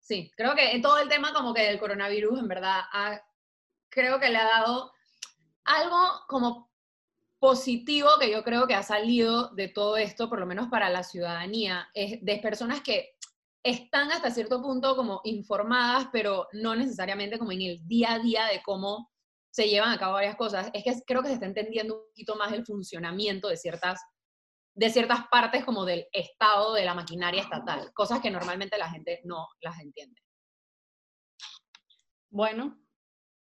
sí, 0.00 0.30
creo 0.36 0.54
que 0.54 0.72
en 0.72 0.82
todo 0.82 0.98
el 0.98 1.08
tema 1.08 1.32
como 1.32 1.54
que 1.54 1.62
del 1.62 1.78
coronavirus, 1.78 2.40
en 2.40 2.48
verdad, 2.48 2.82
creo 3.88 4.20
que 4.20 4.28
le 4.28 4.38
ha 4.38 4.44
dado 4.44 4.92
algo 5.64 5.98
como 6.28 6.70
positivo 7.38 8.10
que 8.20 8.30
yo 8.30 8.42
creo 8.44 8.66
que 8.66 8.74
ha 8.74 8.82
salido 8.82 9.50
de 9.54 9.68
todo 9.68 9.96
esto, 9.96 10.28
por 10.28 10.40
lo 10.40 10.46
menos 10.46 10.68
para 10.68 10.88
la 10.88 11.02
ciudadanía, 11.02 11.88
es 11.94 12.24
de 12.24 12.38
personas 12.38 12.80
que 12.80 13.16
están 13.64 14.12
hasta 14.12 14.30
cierto 14.30 14.62
punto 14.62 14.94
como 14.94 15.22
informadas, 15.24 16.08
pero 16.12 16.46
no 16.52 16.76
necesariamente 16.76 17.38
como 17.38 17.50
en 17.50 17.62
el 17.62 17.88
día 17.88 18.12
a 18.12 18.18
día 18.18 18.44
de 18.46 18.62
cómo 18.62 19.10
se 19.50 19.68
llevan 19.68 19.90
a 19.90 19.98
cabo 19.98 20.14
varias 20.14 20.36
cosas. 20.36 20.70
Es 20.74 20.84
que 20.84 20.92
creo 21.06 21.22
que 21.22 21.28
se 21.28 21.34
está 21.34 21.46
entendiendo 21.46 21.94
un 21.94 22.06
poquito 22.08 22.36
más 22.36 22.52
el 22.52 22.66
funcionamiento 22.66 23.48
de 23.48 23.56
ciertas, 23.56 24.02
de 24.74 24.90
ciertas 24.90 25.26
partes 25.30 25.64
como 25.64 25.86
del 25.86 26.06
estado 26.12 26.74
de 26.74 26.84
la 26.84 26.94
maquinaria 26.94 27.40
estatal, 27.40 27.90
cosas 27.94 28.20
que 28.20 28.30
normalmente 28.30 28.76
la 28.76 28.90
gente 28.90 29.22
no 29.24 29.48
las 29.60 29.80
entiende. 29.80 30.20
Bueno, 32.30 32.78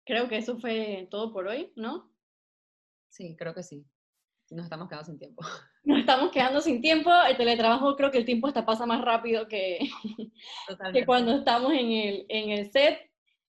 creo 0.05 0.29
que 0.29 0.37
eso 0.37 0.59
fue 0.59 1.09
todo 1.11 1.33
por 1.33 1.47
hoy, 1.47 1.73
¿no? 1.77 2.13
Sí, 3.09 3.35
creo 3.39 3.55
que 3.55 3.63
sí. 3.63 3.87
Nos 4.53 4.65
estamos 4.65 4.89
quedando 4.89 5.07
sin 5.07 5.19
tiempo. 5.19 5.43
Nos 5.85 6.01
estamos 6.01 6.31
quedando 6.31 6.61
sin 6.61 6.81
tiempo. 6.81 7.11
El 7.29 7.37
teletrabajo 7.37 7.97
creo 7.97 8.11
que 8.11 8.19
el 8.19 8.25
tiempo 8.25 8.47
hasta 8.47 8.67
pasa 8.67 8.87
más 8.87 9.03
rápido 9.03 9.49
que, 9.49 9.79
que 10.93 11.07
cuando 11.07 11.37
estamos 11.37 11.73
en 11.73 11.91
el, 11.93 12.27
en 12.29 12.51
el 12.51 12.71
set. 12.71 12.99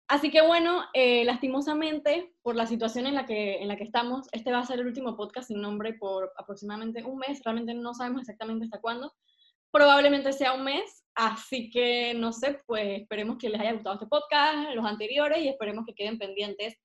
Así 0.08 0.30
que 0.30 0.42
bueno, 0.42 0.84
eh, 0.94 1.24
lastimosamente, 1.26 2.34
por 2.42 2.56
la 2.56 2.68
situación 2.68 3.08
en 3.08 3.16
la, 3.16 3.26
que, 3.26 3.56
en 3.56 3.68
la 3.68 3.78
que 3.78 3.84
estamos, 3.84 4.28
este 4.32 4.52
va 4.52 4.60
a 4.60 4.66
ser 4.66 4.80
el 4.80 4.88
último 4.88 5.16
podcast 5.16 5.48
sin 5.48 5.62
nombre 5.62 5.94
por 5.94 6.32
aproximadamente 6.38 7.04
un 7.04 7.18
mes. 7.18 7.42
Realmente 7.44 7.74
no 7.74 7.94
sabemos 7.94 8.22
exactamente 8.22 8.66
hasta 8.66 8.82
cuándo. 8.82 9.14
Probablemente 9.72 10.32
sea 10.34 10.54
un 10.54 10.66
mes, 10.66 11.04
así 11.16 11.72
que 11.72 12.14
no 12.14 12.32
sé, 12.32 12.60
pues 12.68 13.02
esperemos 13.02 13.38
que 13.40 13.50
les 13.50 13.60
haya 13.60 13.74
gustado 13.74 13.96
este 13.96 14.06
podcast, 14.06 14.76
los 14.76 14.86
anteriores, 14.86 15.40
y 15.40 15.48
esperemos 15.48 15.86
que 15.86 15.96
queden 15.96 16.20
pendientes 16.20 16.78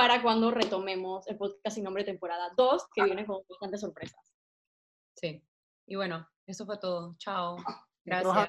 para 0.00 0.22
cuando 0.22 0.50
retomemos 0.50 1.28
el 1.28 1.36
podcast 1.36 1.74
sin 1.74 1.84
nombre 1.84 2.04
temporada 2.04 2.50
2, 2.56 2.88
que 2.94 3.04
viene 3.04 3.26
con 3.26 3.42
bastantes 3.46 3.82
sorpresas. 3.82 4.32
Sí. 5.14 5.44
Y 5.86 5.94
bueno, 5.94 6.26
eso 6.46 6.64
fue 6.64 6.78
todo. 6.78 7.16
Chao. 7.18 7.56
Gracias. 8.06 8.48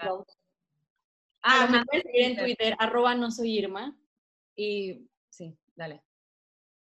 Ah, 1.44 1.68
me 1.70 1.84
pueden 1.84 2.04
seguir 2.04 2.22
en 2.22 2.38
Twitter, 2.38 2.76
arroba 2.80 3.16
no 3.16 3.30
soy 3.32 3.58
Irma. 3.58 3.94
Y 4.56 5.10
sí, 5.30 5.58
dale. 5.76 6.02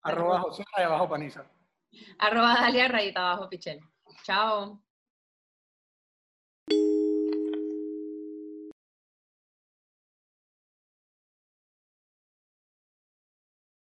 Arroba 0.04 0.40
José 0.40 0.64
abajo 0.78 1.10
Paniza. 1.10 1.46
Arroba 2.20 2.54
Dalia 2.54 2.88
rayita 2.88 3.32
abajo 3.32 3.50
Pichel. 3.50 3.82
Chao. 4.24 4.82